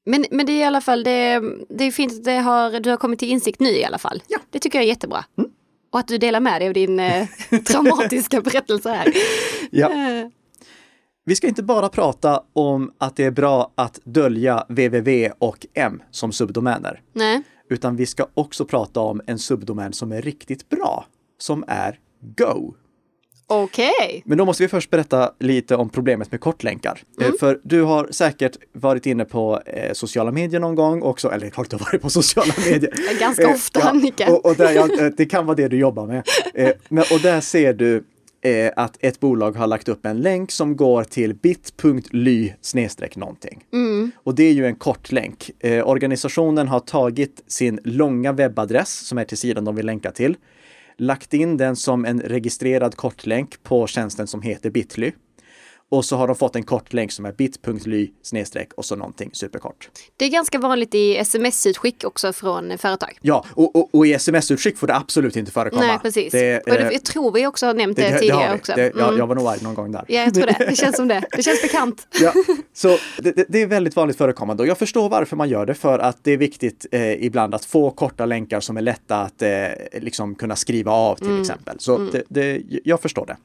Men, 0.06 0.26
men 0.32 0.45
det 0.45 0.52
är 0.52 0.60
i 0.60 0.63
alla 0.63 0.82
fall, 0.82 1.04
det, 1.04 1.41
det 1.69 1.84
är 1.84 1.91
fint 1.91 2.13
att 2.13 2.24
det 2.24 2.38
har, 2.38 2.80
du 2.80 2.89
har 2.89 2.98
kommit 2.98 3.19
till 3.19 3.30
insikt 3.30 3.60
nu 3.60 3.69
i 3.69 3.86
alla 3.86 3.98
fall. 3.98 4.24
Ja. 4.28 4.39
Det 4.50 4.60
tycker 4.60 4.80
jag 4.80 4.84
är 4.84 4.89
jättebra. 4.89 5.26
Mm. 5.38 5.50
Och 5.91 6.00
att 6.00 6.08
du 6.08 6.17
delar 6.17 6.39
med 6.39 6.62
dig 6.62 6.67
av 6.67 6.74
din 6.74 7.00
eh, 7.00 7.28
traumatiska 7.67 8.41
berättelse 8.41 8.89
här. 8.89 9.13
Ja. 9.71 9.91
Eh. 9.91 10.28
Vi 11.26 11.36
ska 11.36 11.48
inte 11.48 11.63
bara 11.63 11.89
prata 11.89 12.43
om 12.54 12.91
att 12.98 13.15
det 13.15 13.24
är 13.24 13.32
bra 13.32 13.71
att 13.76 14.00
dölja 14.04 14.65
www 14.69 15.32
och 15.39 15.65
m 15.74 16.02
som 16.12 16.32
subdomäner. 16.32 17.02
Nej. 17.13 17.43
Utan 17.69 17.95
vi 17.95 18.06
ska 18.06 18.28
också 18.34 18.65
prata 18.65 19.00
om 19.00 19.21
en 19.28 19.39
subdomän 19.39 19.93
som 19.93 20.12
är 20.12 20.21
riktigt 20.21 20.69
bra 20.69 21.06
som 21.38 21.63
är 21.67 22.00
Go. 22.38 22.74
Okej. 23.48 23.91
Okay. 24.00 24.21
Men 24.26 24.38
då 24.38 24.45
måste 24.45 24.63
vi 24.63 24.69
först 24.69 24.89
berätta 24.89 25.32
lite 25.39 25.76
om 25.76 25.89
problemet 25.89 26.32
med 26.32 26.41
kortlänkar. 26.41 27.04
Eh, 27.19 27.26
mm. 27.26 27.38
För 27.39 27.60
du 27.63 27.82
har 27.82 28.08
säkert 28.12 28.58
varit 28.74 29.06
inne 29.06 29.26
på 29.26 29.62
eh, 29.65 29.93
sociala 29.93 30.32
medier 30.32 30.60
någon 30.60 30.76
gång 30.76 31.02
också, 31.02 31.32
eller 31.32 31.50
klart 31.50 31.69
du 31.69 31.76
har 31.76 31.86
varit 31.86 32.02
på 32.02 32.10
sociala 32.10 32.54
medier. 32.69 33.19
Ganska 33.19 33.43
eh, 33.43 33.54
ofta, 33.54 33.80
eh, 33.80 33.88
Annika. 33.88 34.24
Ja, 34.28 34.34
och, 34.36 34.45
och 34.45 34.56
där, 34.56 34.71
ja, 34.71 35.10
det 35.17 35.26
kan 35.26 35.45
vara 35.45 35.56
det 35.56 35.67
du 35.67 35.78
jobbar 35.78 36.08
med. 36.08 36.28
Eh, 36.54 36.71
men, 36.89 37.04
och 37.12 37.19
där 37.21 37.41
ser 37.41 37.74
du 37.74 38.04
eh, 38.41 38.71
att 38.76 38.98
ett 39.00 39.19
bolag 39.19 39.52
har 39.52 39.67
lagt 39.67 39.89
upp 39.89 40.06
en 40.06 40.21
länk 40.21 40.52
som 40.52 40.76
går 40.76 41.04
till 41.04 41.34
bit.ly 41.34 42.54
snedstreck 42.62 43.15
någonting. 43.15 43.63
Mm. 43.74 44.12
Och 44.24 44.36
det 44.36 44.43
är 44.43 44.54
ju 44.54 44.65
en 44.65 44.76
kort 44.76 45.12
länk. 45.12 45.52
organisationen 45.84 46.67
har 46.67 46.80
tagit 46.80 47.43
sin 47.48 47.80
långa 47.84 48.32
webbadress 48.32 49.08
som 49.08 49.17
är 49.17 49.24
till 49.26 49.38
sidan 49.38 49.65
de 49.65 49.76
vill 49.76 49.86
länka 49.86 50.12
till 50.12 50.38
lagt 50.97 51.34
in 51.34 51.58
den 51.58 51.75
som 51.75 52.05
en 52.05 52.21
registrerad 52.21 52.95
kortlänk 52.95 53.63
på 53.63 53.88
tjänsten 53.88 54.27
som 54.27 54.41
heter 54.41 54.69
Bitly. 54.69 55.12
Och 55.91 56.06
så 56.06 56.15
har 56.15 56.28
de 56.28 56.36
fått 56.36 56.56
en 56.56 56.63
kortlänk 56.63 57.12
som 57.12 57.26
är 57.26 57.32
bit.ly 57.32 58.12
snedstreck 58.21 58.74
och 58.74 58.86
så 58.86 58.95
någonting 58.95 59.30
superkort. 59.34 59.89
Det 60.17 60.26
är 60.26 60.30
ganska 60.30 60.60
vanligt 60.60 60.95
i 60.95 61.17
sms-utskick 61.17 62.04
också 62.04 62.34
från 62.34 62.78
företag. 62.78 63.17
Ja, 63.21 63.45
och, 63.54 63.76
och, 63.76 63.95
och 63.95 64.08
i 64.08 64.13
sms-utskick 64.13 64.78
får 64.78 64.88
det 64.88 64.95
absolut 64.95 65.36
inte 65.36 65.52
förekomma. 65.52 65.88
Nej, 65.88 66.00
precis. 66.02 66.32
Det, 66.32 66.60
och 66.60 66.74
det, 66.74 66.91
jag 66.93 67.04
tror 67.04 67.32
vi 67.32 67.48
också 67.48 67.65
har 67.65 67.74
nämnt 67.74 67.98
det, 67.98 68.10
det 68.10 68.19
tidigare 68.19 68.50
det 68.50 68.56
också. 68.56 68.74
Det, 68.76 68.88
mm. 68.88 69.00
jag, 69.00 69.17
jag, 69.17 69.28
var 69.28 69.36
nog 69.36 69.48
arg 69.48 69.60
någon 69.63 69.76
gång 69.76 69.91
där. 69.91 70.06
Ja, 70.08 70.24
jag 70.24 70.34
tror 70.34 70.45
det. 70.45 70.65
Det 70.69 70.76
känns 70.76 70.95
som 70.95 71.08
det. 71.08 71.24
Det 71.32 71.43
känns 71.43 71.62
bekant. 71.71 72.08
Ja, 72.21 72.34
så 72.74 72.98
det, 73.48 73.62
är 73.62 73.67
väldigt 73.67 73.95
vanligt 73.95 74.17
förekommande 74.17 74.63
och 74.63 74.69
jag 74.69 74.78
förstår 74.78 75.10
varför 75.10 75.36
man 75.36 75.50
gör 75.50 75.65
det 75.65 75.74
för 75.74 76.00
att 76.00 76.17
det 76.24 76.32
är 76.32 76.38
viktigt 76.38 76.86
eh, 76.91 77.26
ibland 77.26 77.56
att 77.56 77.65
få 77.65 77.91
korta 77.91 78.26
länkar 78.26 78.60
som 78.60 78.78
är 78.78 78.82
lätta 78.82 79.17
att 79.17 79.41
eh, 79.41 79.50
liksom 79.93 80.36
kunna 80.36 80.56
skriva 80.56 80.91
av 80.91 81.15
till 81.15 81.28
mm. 81.28 81.41
exempel. 81.41 81.80
Så 81.80 81.95
mm. 81.95 82.24
det, 82.30 82.62
jag 82.84 83.02
förstår 83.02 83.26
det. 83.26 83.38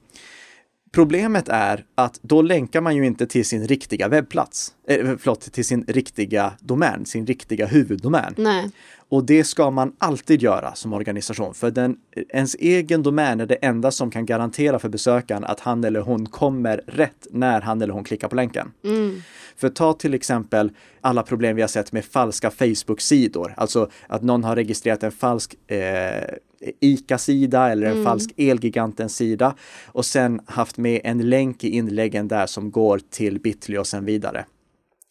Problemet 0.93 1.49
är 1.49 1.85
att 1.95 2.19
då 2.23 2.43
länkar 2.43 2.81
man 2.81 2.97
ju 2.97 3.07
inte 3.07 3.27
till 3.27 3.45
sin 3.45 3.67
riktiga 3.67 4.09
webbplats, 4.09 4.75
eh, 4.91 5.17
förlåt, 5.19 5.53
till 5.53 5.65
sin 5.65 5.85
riktiga 5.89 6.53
domän, 6.61 7.07
sin 7.07 7.27
riktiga 7.27 7.67
huvuddomän. 7.67 8.35
Nej. 8.37 8.71
Och 9.11 9.25
det 9.25 9.45
ska 9.45 9.71
man 9.71 9.93
alltid 9.99 10.43
göra 10.43 10.75
som 10.75 10.93
organisation, 10.93 11.55
för 11.55 11.71
den, 11.71 11.97
ens 12.29 12.55
egen 12.55 13.03
domän 13.03 13.41
är 13.41 13.47
det 13.47 13.55
enda 13.55 13.91
som 13.91 14.11
kan 14.11 14.27
garantera 14.27 14.79
för 14.79 14.89
besökaren 14.89 15.45
att 15.45 15.61
han 15.61 15.85
eller 15.85 16.01
hon 16.01 16.27
kommer 16.27 16.83
rätt 16.87 17.27
när 17.31 17.61
han 17.61 17.83
eller 17.83 17.95
hon 17.95 18.05
klickar 18.05 18.29
på 18.29 18.37
länken. 18.37 18.73
Mm. 18.85 19.23
För 19.57 19.69
ta 19.69 19.93
till 19.93 20.15
exempel 20.15 20.71
alla 21.01 21.23
problem 21.23 21.57
vi 21.57 21.63
har 21.63 21.69
sett 21.69 21.93
med 21.93 22.05
falska 22.05 22.51
Facebook-sidor, 22.51 23.55
alltså 23.57 23.91
att 24.07 24.23
någon 24.23 24.45
har 24.45 24.57
registrerat 24.57 25.03
en 25.03 25.13
falsk 25.13 25.55
eh, 25.67 26.35
ICA-sida 26.81 27.71
eller 27.71 27.87
en 27.87 27.93
mm. 27.93 28.05
falsk 28.05 28.31
Elgiganten-sida 28.37 29.55
och 29.87 30.05
sen 30.05 30.41
haft 30.47 30.79
med 30.79 31.01
en 31.05 31.31
länk 31.31 31.65
i 31.65 31.69
inläggen 31.69 32.29
där 32.29 32.47
som 32.47 32.71
går 32.71 33.01
till 33.11 33.41
Bitly 33.41 33.79
och 33.79 33.87
sen 33.87 34.05
vidare. 34.05 34.45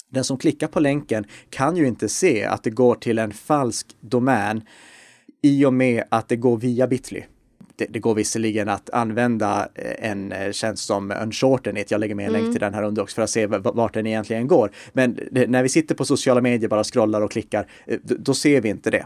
Den 0.10 0.24
som 0.24 0.38
klickar 0.38 0.68
på 0.68 0.80
länken 0.80 1.26
kan 1.50 1.78
ju 1.78 1.88
inte 1.88 2.10
se 2.10 2.44
att 2.44 2.64
det 2.64 2.70
går 2.70 2.96
till 2.96 3.20
en 3.20 3.32
falsk 3.32 3.88
domän 4.02 4.62
i 5.42 5.66
och 5.66 5.74
med 5.74 6.04
att 6.10 6.30
det 6.30 6.36
går 6.36 6.58
via 6.58 6.88
Bitly. 6.88 7.24
Det, 7.76 7.86
det 7.86 8.00
går 8.00 8.16
visserligen 8.16 8.70
att 8.70 8.90
använda 8.90 9.70
eh, 9.76 10.12
en 10.12 10.32
eh, 10.32 10.52
tjänst 10.52 10.86
som 10.86 11.12
Unshortenit. 11.12 11.92
Jag 11.92 12.00
lägger 12.00 12.16
med 12.16 12.24
en 12.24 12.30
mm. 12.30 12.42
länk 12.42 12.54
till 12.54 12.62
den 12.62 12.74
här 12.74 12.84
under 12.84 13.02
också 13.02 13.16
för 13.16 13.22
att 13.22 13.30
se 13.30 13.46
vart 13.48 13.94
den 13.94 14.08
egentligen 14.08 14.48
går. 14.48 14.72
Men 14.94 15.20
det, 15.32 15.48
när 15.48 15.64
vi 15.64 15.70
sitter 15.70 15.96
på 15.96 16.06
sociala 16.06 16.42
medier, 16.42 16.70
bara 16.70 16.84
scrollar 16.84 17.22
och 17.22 17.32
klickar, 17.32 17.72
eh, 17.86 18.00
då 18.04 18.34
ser 18.34 18.62
vi 18.62 18.70
inte 18.70 18.92
det. 18.92 19.06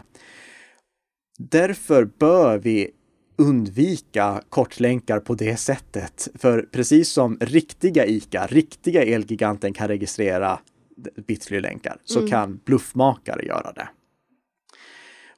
Därför 1.38 2.04
bör 2.04 2.58
vi 2.58 2.90
undvika 3.36 4.42
kortlänkar 4.48 5.20
på 5.20 5.34
det 5.34 5.56
sättet. 5.56 6.28
För 6.34 6.62
precis 6.72 7.12
som 7.12 7.38
riktiga 7.40 8.06
ICA, 8.06 8.46
riktiga 8.46 9.02
Elgiganten 9.02 9.72
kan 9.72 9.88
registrera 9.88 10.58
Bitly-länkar 11.26 11.96
så 12.04 12.18
mm. 12.18 12.30
kan 12.30 12.60
bluffmakare 12.64 13.44
göra 13.44 13.72
det. 13.72 13.88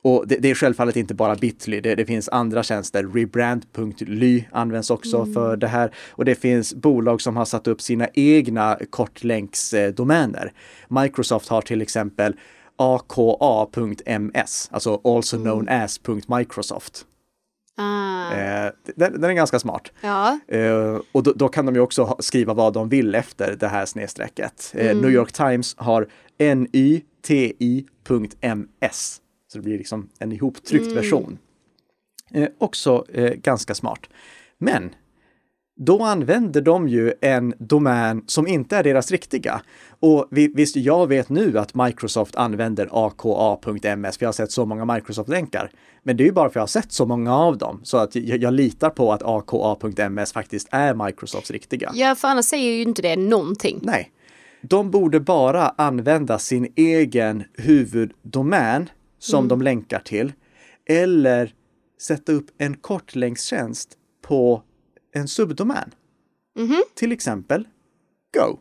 Och 0.03 0.29
det, 0.29 0.37
det, 0.37 0.51
är 0.51 0.55
självfallet 0.55 0.97
inte 0.97 1.15
bara 1.15 1.35
Bitly, 1.35 1.81
det, 1.81 1.95
det 1.95 2.07
finns 2.07 2.29
andra 2.29 2.63
tjänster. 2.63 3.05
Rebrand.ly 3.15 4.45
används 4.53 4.91
också 4.91 5.17
mm. 5.17 5.35
för 5.35 5.57
det 5.57 5.69
här. 5.69 5.95
Och 6.11 6.25
det 6.25 6.35
finns 6.35 6.75
bolag 6.75 7.21
som 7.21 7.37
har 7.37 7.45
satt 7.45 7.67
upp 7.67 7.81
sina 7.81 8.09
egna 8.15 8.79
kortlänksdomäner. 8.91 10.53
Microsoft 10.89 11.49
har 11.49 11.63
till 11.63 11.83
exempel 11.83 12.37
aka.ms, 12.77 14.69
alltså 14.73 15.01
also 15.05 15.37
known 15.37 15.69
mm. 15.69 15.85
Ah. 17.77 18.33
Eh, 18.35 18.71
den, 18.97 19.21
den, 19.21 19.31
är 19.31 19.35
ganska 19.35 19.59
smart. 19.59 19.93
Ja. 20.01 20.39
Eh, 20.49 21.01
och 21.13 21.23
då, 21.23 21.33
då, 21.33 21.49
kan 21.49 21.67
de 21.67 21.75
ju 21.75 21.81
också 21.81 22.17
skriva 22.19 22.55
vad 22.55 22.73
de 22.73 22.89
vill 22.89 23.15
efter 23.15 23.57
det 23.61 23.69
här 23.69 23.87
snedstrecket. 23.87 24.73
Eh, 24.75 24.91
mm. 24.91 25.03
New 25.03 25.11
York 25.11 25.33
Times 25.33 25.75
har 25.79 26.09
nyti.ms. 26.39 27.81
Så 29.53 29.59
det 29.59 29.63
blir 29.63 29.79
liksom 29.79 30.09
en 30.19 30.33
ihoptryckt 30.33 30.85
mm. 30.85 30.95
version. 30.95 31.39
Eh, 32.31 32.49
också 32.59 33.05
eh, 33.13 33.33
ganska 33.35 33.75
smart. 33.75 34.01
Men 34.59 34.95
då 35.77 36.03
använder 36.03 36.61
de 36.61 36.89
ju 36.89 37.13
en 37.21 37.55
domän 37.59 38.25
som 38.27 38.47
inte 38.47 38.77
är 38.77 38.83
deras 38.83 39.11
riktiga. 39.11 39.61
Och 40.01 40.29
visst, 40.31 40.77
jag 40.77 41.07
vet 41.07 41.29
nu 41.29 41.59
att 41.59 41.75
Microsoft 41.75 42.37
använder 42.37 42.89
aka.ms, 42.93 44.19
för 44.19 44.25
jag 44.25 44.29
har 44.29 44.33
sett 44.33 44.53
så 44.53 44.67
många 44.67 44.95
Microsoft-länkar. 44.95 45.71
Men 46.03 46.17
det 46.17 46.23
är 46.23 46.27
ju 46.27 46.33
bara 46.33 46.45
för 46.45 46.51
att 46.51 46.55
jag 46.55 46.63
har 46.63 46.67
sett 46.67 46.93
så 46.93 47.07
många 47.07 47.37
av 47.37 47.59
dem, 47.59 47.81
så 47.83 47.97
att 47.97 48.15
jag, 48.15 48.43
jag 48.43 48.55
litar 48.55 48.91
på 48.91 49.13
att 49.13 49.23
aka.ms 49.23 50.33
faktiskt 50.33 50.69
är 50.71 51.07
Microsofts 51.07 51.51
riktiga. 51.51 51.91
Ja, 51.95 52.15
för 52.15 52.29
annars 52.29 52.45
säger 52.45 52.73
ju 52.73 52.83
inte 52.83 53.03
det 53.03 53.17
någonting. 53.17 53.79
Nej. 53.83 54.13
De 54.63 54.91
borde 54.91 55.21
bara 55.21 55.69
använda 55.69 56.39
sin 56.39 56.73
egen 56.77 57.45
huvuddomän 57.55 58.91
som 59.19 59.39
mm. 59.39 59.49
de 59.49 59.63
länkar 59.63 59.99
till, 59.99 60.33
eller 60.89 61.53
sätta 62.01 62.33
upp 62.33 62.47
en 62.59 62.75
kortlänkstjänst 62.77 63.89
på 64.23 64.63
en 65.17 65.29
subdomän. 65.29 65.91
Mhm. 66.59 66.83
Till 66.95 67.13
exempel 67.13 67.69
Go. 68.39 68.59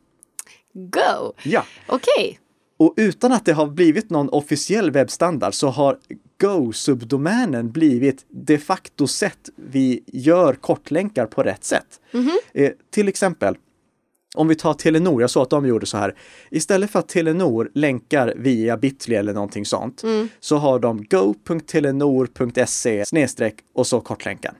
Go! 0.73 1.33
Ja, 1.43 1.65
Okej. 1.87 2.39
och 2.77 2.93
utan 2.97 3.31
att 3.31 3.45
det 3.45 3.53
har 3.53 3.67
blivit 3.67 4.09
någon 4.09 4.29
officiell 4.29 4.91
webbstandard 4.91 5.53
så 5.53 5.67
har 5.67 5.97
Go-subdomänen 6.41 7.71
blivit 7.71 8.25
de 8.29 8.57
facto 8.57 9.07
sätt 9.07 9.49
vi 9.55 10.03
gör 10.07 10.53
kortlänkar 10.53 11.25
på 11.25 11.43
rätt 11.43 11.63
sätt. 11.63 12.01
Eh, 12.53 12.71
till 12.91 13.07
exempel, 13.07 13.57
om 14.35 14.47
vi 14.47 14.55
tar 14.55 14.73
Telenor, 14.73 15.21
jag 15.21 15.29
sa 15.29 15.43
att 15.43 15.49
de 15.49 15.65
gjorde 15.65 15.85
så 15.85 15.97
här. 15.97 16.15
Istället 16.51 16.91
för 16.91 16.99
att 16.99 17.07
Telenor 17.07 17.71
länkar 17.73 18.33
via 18.37 18.77
Bitly 18.77 19.15
eller 19.15 19.33
någonting 19.33 19.65
sånt, 19.65 20.03
så 20.39 20.57
har 20.57 20.79
de 20.79 21.03
go.telenor.se 21.09 23.03
och 23.73 23.87
så 23.87 24.01
kortlänken. 24.01 24.55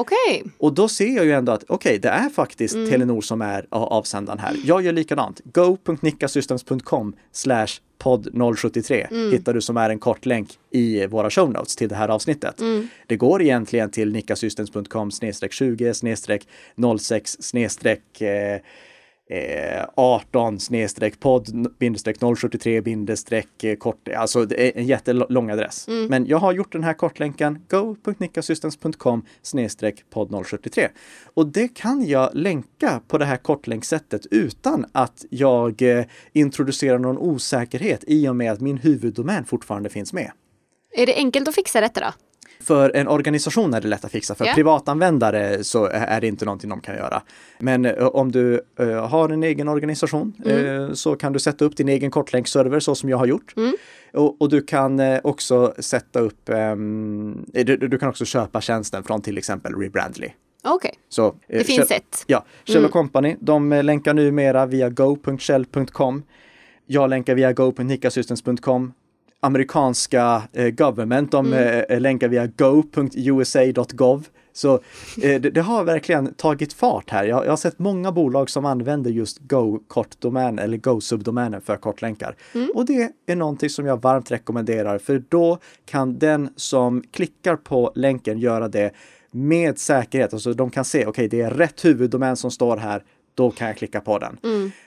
Okej. 0.00 0.44
Och 0.58 0.72
då 0.74 0.88
ser 0.88 1.16
jag 1.16 1.24
ju 1.24 1.32
ändå 1.32 1.52
att 1.52 1.64
okej, 1.68 1.98
det 1.98 2.08
är 2.08 2.28
faktiskt 2.28 2.74
Telenor 2.74 3.20
som 3.20 3.42
är 3.42 3.66
avsändaren 3.70 4.38
här. 4.38 4.56
Jag 4.64 4.82
gör 4.82 4.92
likadant. 4.92 5.40
go.nickasystems.com 5.44 7.16
slash 7.32 7.66
podd 7.98 8.56
073 8.56 9.06
hittar 9.32 9.54
du 9.54 9.60
som 9.60 9.76
är 9.76 9.90
en 9.90 9.98
kortlänk 9.98 10.58
i 10.70 11.06
våra 11.06 11.30
show 11.30 11.50
notes 11.52 11.76
till 11.76 11.88
det 11.88 11.94
här 11.94 12.08
avsnittet. 12.08 12.60
Det 13.06 13.16
går 13.16 13.42
egentligen 13.42 13.90
till 13.90 14.12
nickasystems.com 14.12 15.10
snedstreck 15.10 15.52
20 15.52 15.94
snedstreck 15.94 16.48
06 16.98 17.36
snedstreck 17.40 18.22
eh, 19.30 19.80
eh, 19.80 19.86
18 19.94 20.60
snedstreck 20.60 21.20
podd 21.20 21.74
bindestreck 21.78 22.16
073 22.36 22.80
bindestreck 22.80 23.64
eh, 23.64 23.76
kort, 23.76 24.08
alltså 24.16 24.44
det 24.44 24.68
är 24.68 24.78
en 24.78 24.86
jättelång 24.86 25.50
adress. 25.50 25.88
Men 26.08 26.26
jag 26.26 26.38
har 26.38 26.52
gjort 26.52 26.72
den 26.72 26.84
här 26.84 26.94
kortlänken 26.94 27.58
go.nickasystems.com 27.68 29.24
podd 30.10 30.46
073. 30.46 30.88
Och 31.34 31.46
det 31.46 31.68
kan 31.68 32.06
jag 32.06 32.30
länka 32.34 33.00
på 33.08 33.18
det 33.18 33.24
här 33.24 33.36
kortlänksättet 33.36 34.26
utan 34.30 34.86
att 34.92 35.24
jag 35.30 35.82
eh, 35.82 36.04
introducerar 36.32 36.98
någon 36.98 37.18
osäkerhet 37.18 38.04
i 38.06 38.28
och 38.28 38.36
med 38.36 38.52
att 38.52 38.60
min 38.60 38.78
huvuddomän 38.78 39.44
fortfarande 39.44 39.88
finns 39.88 40.12
med. 40.12 40.30
Är 40.92 41.06
det 41.06 41.14
enkelt 41.14 41.48
att 41.48 41.54
fixa 41.54 41.80
detta 41.80 42.00
då? 42.00 42.12
För 42.60 42.96
en 42.96 43.08
organisation 43.08 43.74
är 43.74 43.80
det 43.80 43.88
lätt 43.88 44.04
att 44.04 44.12
fixa. 44.12 44.34
För 44.34 44.44
Ja. 44.44 44.52
privatanvändare 44.54 45.64
så 45.64 45.84
är 45.92 46.20
det 46.20 46.26
inte 46.26 46.44
någonting 46.44 46.70
de 46.70 46.80
kan 46.80 46.94
göra. 46.96 47.22
Men 47.58 47.84
eh, 47.84 48.06
om 48.06 48.32
du 48.32 48.60
eh, 48.78 49.08
har 49.08 49.28
en 49.28 49.42
egen 49.42 49.68
organisation 49.68 50.32
eh, 50.46 50.92
så 50.92 51.16
kan 51.16 51.32
du 51.32 51.38
sätta 51.38 51.64
upp 51.64 51.76
din 51.76 51.88
egen 51.88 52.10
kortlänkserver 52.10 52.80
så 52.80 52.94
som 52.94 53.08
jag 53.08 53.16
har 53.16 53.26
gjort. 53.26 53.54
Och, 54.12 54.42
och 54.42 54.48
du 54.48 54.62
kan 54.62 55.00
också 55.24 55.74
sätta 55.78 56.20
upp, 56.20 56.48
ehm, 56.48 57.44
du, 57.52 57.76
du 57.76 57.98
kan 57.98 58.08
också 58.08 58.24
köpa 58.24 58.60
tjänsten 58.60 59.02
från 59.02 59.22
till 59.22 59.38
exempel 59.38 59.74
Rebrandly. 59.74 60.28
Okej. 60.64 60.94
Så, 61.08 61.26
eh, 61.26 61.32
Det 61.48 61.64
finns 61.64 61.80
Shell- 61.90 61.96
ett. 61.96 62.24
Ja, 62.26 62.44
Shell 62.64 62.88
Company, 62.88 63.36
de 63.40 63.70
länkar 63.70 64.14
numera 64.14 64.66
via 64.66 64.88
go.shell.com. 64.90 66.22
Jag 66.86 67.10
länkar 67.10 67.34
via 67.34 67.52
go.nickasystems.com. 67.52 68.92
Amerikanska 69.40 70.42
eh, 70.52 70.68
government, 70.68 71.30
de 71.32 71.52
eh, 71.52 72.00
länkar 72.00 72.28
via 72.28 72.46
go.usa.gov. 72.46 74.26
Så 74.52 74.74
eh, 74.74 75.40
det, 75.40 75.50
det 75.50 75.60
har 75.60 75.84
verkligen 75.84 76.34
tagit 76.34 76.72
fart 76.72 77.10
här. 77.10 77.24
Jag, 77.24 77.44
jag 77.44 77.50
har 77.50 77.56
sett 77.56 77.78
många 77.78 78.12
bolag 78.12 78.50
som 78.50 78.64
använder 78.64 79.10
just 79.10 79.38
Go-kortdomän 79.38 80.58
eller 80.58 80.76
Go-subdomänen 80.76 81.60
för 81.60 81.76
kortlänkar. 81.76 82.36
Och 82.74 82.86
det 82.86 83.12
är 83.26 83.36
någonting 83.36 83.70
som 83.70 83.86
jag 83.86 84.02
varmt 84.02 84.30
rekommenderar 84.30 84.98
för 84.98 85.22
då 85.28 85.58
kan 85.86 86.18
den 86.18 86.48
som 86.56 87.02
klickar 87.10 87.56
på 87.56 87.92
länken 87.94 88.38
göra 88.38 88.68
det 88.68 88.92
med 89.30 89.78
säkerhet. 89.78 90.32
Alltså 90.32 90.52
de 90.52 90.70
kan 90.70 90.84
se, 90.84 91.06
okej, 91.06 91.28
det 91.28 91.40
är 91.40 91.50
rätt 91.50 91.84
huvuddomän 91.84 92.36
som 92.36 92.50
står 92.50 92.76
här. 92.76 93.04
Då 93.34 93.50
kan 93.50 93.66
jag 93.66 93.76
klicka 93.76 94.00
på 94.00 94.18
den. 94.18 94.38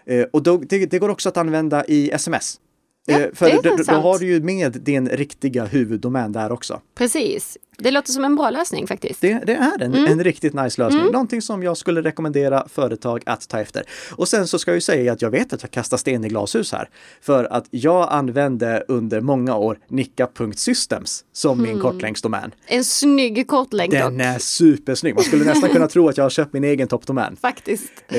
Eh, 0.06 0.26
och 0.32 0.44
då, 0.44 0.58
det, 0.58 0.86
det 0.86 1.00
går 1.00 1.10
också 1.10 1.30
att 1.30 1.38
använda 1.38 1.86
i 1.86 2.12
sms. 2.12 2.60
Ja, 3.06 3.20
Eh, 3.20 3.28
för 3.34 3.46
det 3.46 3.52
är 3.52 3.78
då, 3.78 3.84
då 3.84 3.94
har 3.94 4.20
du 4.20 4.26
ju 4.26 4.40
med 4.42 4.72
din 4.72 5.10
riktiga 5.10 5.66
huvuddomän 5.66 6.32
där 6.32 6.52
också. 6.52 6.82
Precis. 6.96 7.58
Det 7.78 7.92
låter 7.92 8.12
som 8.12 8.26
en 8.26 8.36
bra 8.36 8.50
lösning 8.50 8.88
faktiskt. 8.88 9.22
Det, 9.22 9.34
det 9.46 9.54
är 9.54 9.82
en, 9.82 9.94
Mm. 9.94 10.12
en 10.12 10.24
riktigt 10.24 10.54
nice 10.54 10.82
lösning. 10.82 11.06
Någonting 11.06 11.42
som 11.42 11.64
jag 11.64 11.78
skulle 11.78 12.02
rekommendera 12.02 12.68
företag 12.70 13.24
att 13.26 13.48
ta 13.48 13.60
efter. 13.60 13.84
Och 14.16 14.28
sen 14.28 14.48
så 14.48 14.60
ska 14.60 14.72
jag 14.72 14.76
ju 14.78 14.82
säga 14.82 15.14
att 15.14 15.22
jag 15.22 15.30
vet 15.30 15.54
att 15.54 15.62
jag 15.62 15.72
kastar 15.72 15.98
sten 15.98 16.24
i 16.26 16.28
glashus 16.28 16.72
här. 16.72 16.90
För 17.22 17.44
att 17.54 17.66
jag 17.70 18.08
använde 18.12 18.84
under 18.88 19.22
många 19.22 19.56
år 19.56 19.80
nicka.systems 19.88 21.24
som 21.34 21.62
min 21.62 21.80
kortlänksdomän. 21.80 22.52
En 22.68 22.84
snygg 22.84 23.48
kortlänk 23.48 23.92
Den 23.92 24.18
dock. 24.18 24.26
är 24.28 24.40
supersnygg. 24.40 25.16
Man 25.16 25.24
skulle 25.24 25.46
nästan 25.46 25.70
kunna 25.70 25.88
tro 25.88 26.10
att 26.10 26.18
jag 26.18 26.26
har 26.26 26.30
köpt 26.30 26.54
min 26.54 26.64
egen 26.64 26.88
toppdomän. 26.88 27.36
Faktiskt. 27.42 27.92
Eh, 28.08 28.18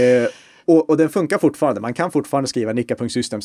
och, 0.66 0.90
och 0.90 0.96
den 0.96 1.08
funkar 1.08 1.38
fortfarande. 1.38 1.80
Man 1.80 1.94
kan 1.94 2.10
fortfarande 2.10 2.48
skriva 2.48 2.72
nicka.system 2.72 3.40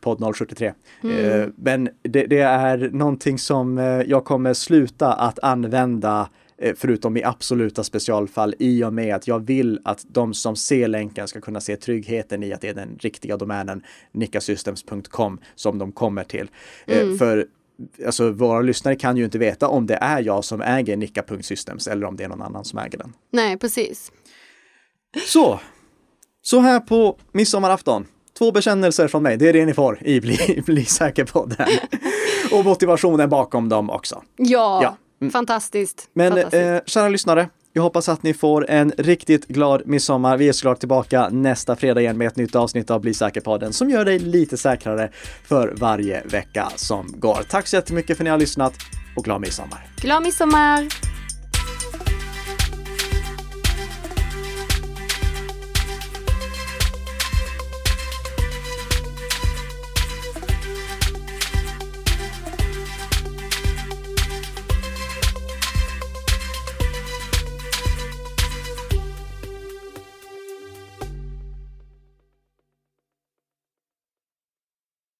podd 0.00 0.36
073. 0.36 0.66
Eh, 0.66 1.48
men 1.56 1.88
det, 2.02 2.26
det 2.26 2.40
är 2.40 2.90
någonting 2.92 3.38
som 3.38 3.78
eh, 3.78 3.84
jag 3.84 4.24
kommer 4.24 4.54
sluta 4.54 5.12
att 5.12 5.38
använda 5.38 6.28
eh, 6.58 6.74
förutom 6.76 7.16
i 7.16 7.24
absoluta 7.24 7.84
specialfall 7.84 8.54
i 8.58 8.84
och 8.84 8.92
med 8.92 9.14
att 9.14 9.26
jag 9.26 9.46
vill 9.46 9.80
att 9.84 10.04
de 10.08 10.34
som 10.34 10.56
ser 10.56 10.88
länken 10.88 11.28
ska 11.28 11.40
kunna 11.40 11.60
se 11.60 11.76
tryggheten 11.76 12.42
i 12.42 12.52
att 12.52 12.60
det 12.60 12.68
är 12.68 12.74
den 12.74 12.98
riktiga 13.00 13.36
domänen 13.36 13.82
nickasystems.com 14.12 15.40
som 15.54 15.78
de 15.78 15.92
kommer 15.92 16.24
till. 16.24 16.50
Eh, 16.86 17.16
För 17.18 17.46
alltså, 18.06 18.30
våra 18.30 18.60
lyssnare 18.60 18.96
kan 18.96 19.16
ju 19.16 19.24
inte 19.24 19.38
veta 19.38 19.68
om 19.68 19.86
det 19.86 19.94
är 19.94 20.22
jag 20.22 20.44
som 20.44 20.60
äger 20.60 20.96
nicka.systems 20.96 21.86
eller 21.86 22.06
om 22.06 22.16
det 22.16 22.24
är 22.24 22.28
någon 22.28 22.42
annan 22.42 22.64
som 22.64 22.78
äger 22.78 22.98
den. 22.98 23.12
Nej, 23.30 23.58
precis. 23.58 24.12
Så, 25.26 25.60
så 26.46 26.60
här 26.60 26.80
på 26.80 27.16
midsommarafton. 27.32 28.06
Två 28.38 28.52
bekännelser 28.52 29.08
från 29.08 29.22
mig, 29.22 29.36
det 29.36 29.48
är 29.48 29.52
det 29.52 29.66
ni 29.66 29.74
får 29.74 29.98
i 30.06 30.20
Bli, 30.20 30.62
bli 30.66 30.84
säker 30.84 31.24
på 31.24 31.46
den. 31.46 31.68
Och 32.52 32.64
motivationen 32.64 33.28
bakom 33.28 33.68
dem 33.68 33.90
också. 33.90 34.22
Ja, 34.36 34.80
Ja. 34.82 34.96
Mm. 35.20 35.32
fantastiskt. 35.32 36.08
Men 36.12 36.32
fantastiskt. 36.32 36.62
eh, 36.62 36.78
kära 36.86 37.08
lyssnare, 37.08 37.48
jag 37.72 37.82
hoppas 37.82 38.08
att 38.08 38.22
ni 38.22 38.34
får 38.34 38.70
en 38.70 38.92
riktigt 38.98 39.46
glad 39.48 39.82
midsommar. 39.86 40.36
Vi 40.36 40.48
är 40.48 40.52
såklart 40.52 40.78
tillbaka 40.78 41.28
nästa 41.28 41.76
fredag 41.76 42.00
igen 42.00 42.18
med 42.18 42.26
ett 42.26 42.36
nytt 42.36 42.54
avsnitt 42.54 42.90
av 42.90 43.00
Bli 43.00 43.14
säker-podden 43.14 43.72
som 43.72 43.90
gör 43.90 44.04
dig 44.04 44.18
lite 44.18 44.56
säkrare 44.56 45.10
för 45.48 45.74
varje 45.76 46.22
vecka 46.24 46.68
som 46.76 47.14
går. 47.16 47.38
Tack 47.50 47.66
så 47.66 47.76
jättemycket 47.76 48.16
för 48.16 48.22
att 48.22 48.24
ni 48.24 48.30
har 48.30 48.38
lyssnat 48.38 48.74
och 49.16 49.24
glad 49.24 49.40
midsommar! 49.40 49.86
Glad 49.96 50.22
midsommar! 50.22 51.13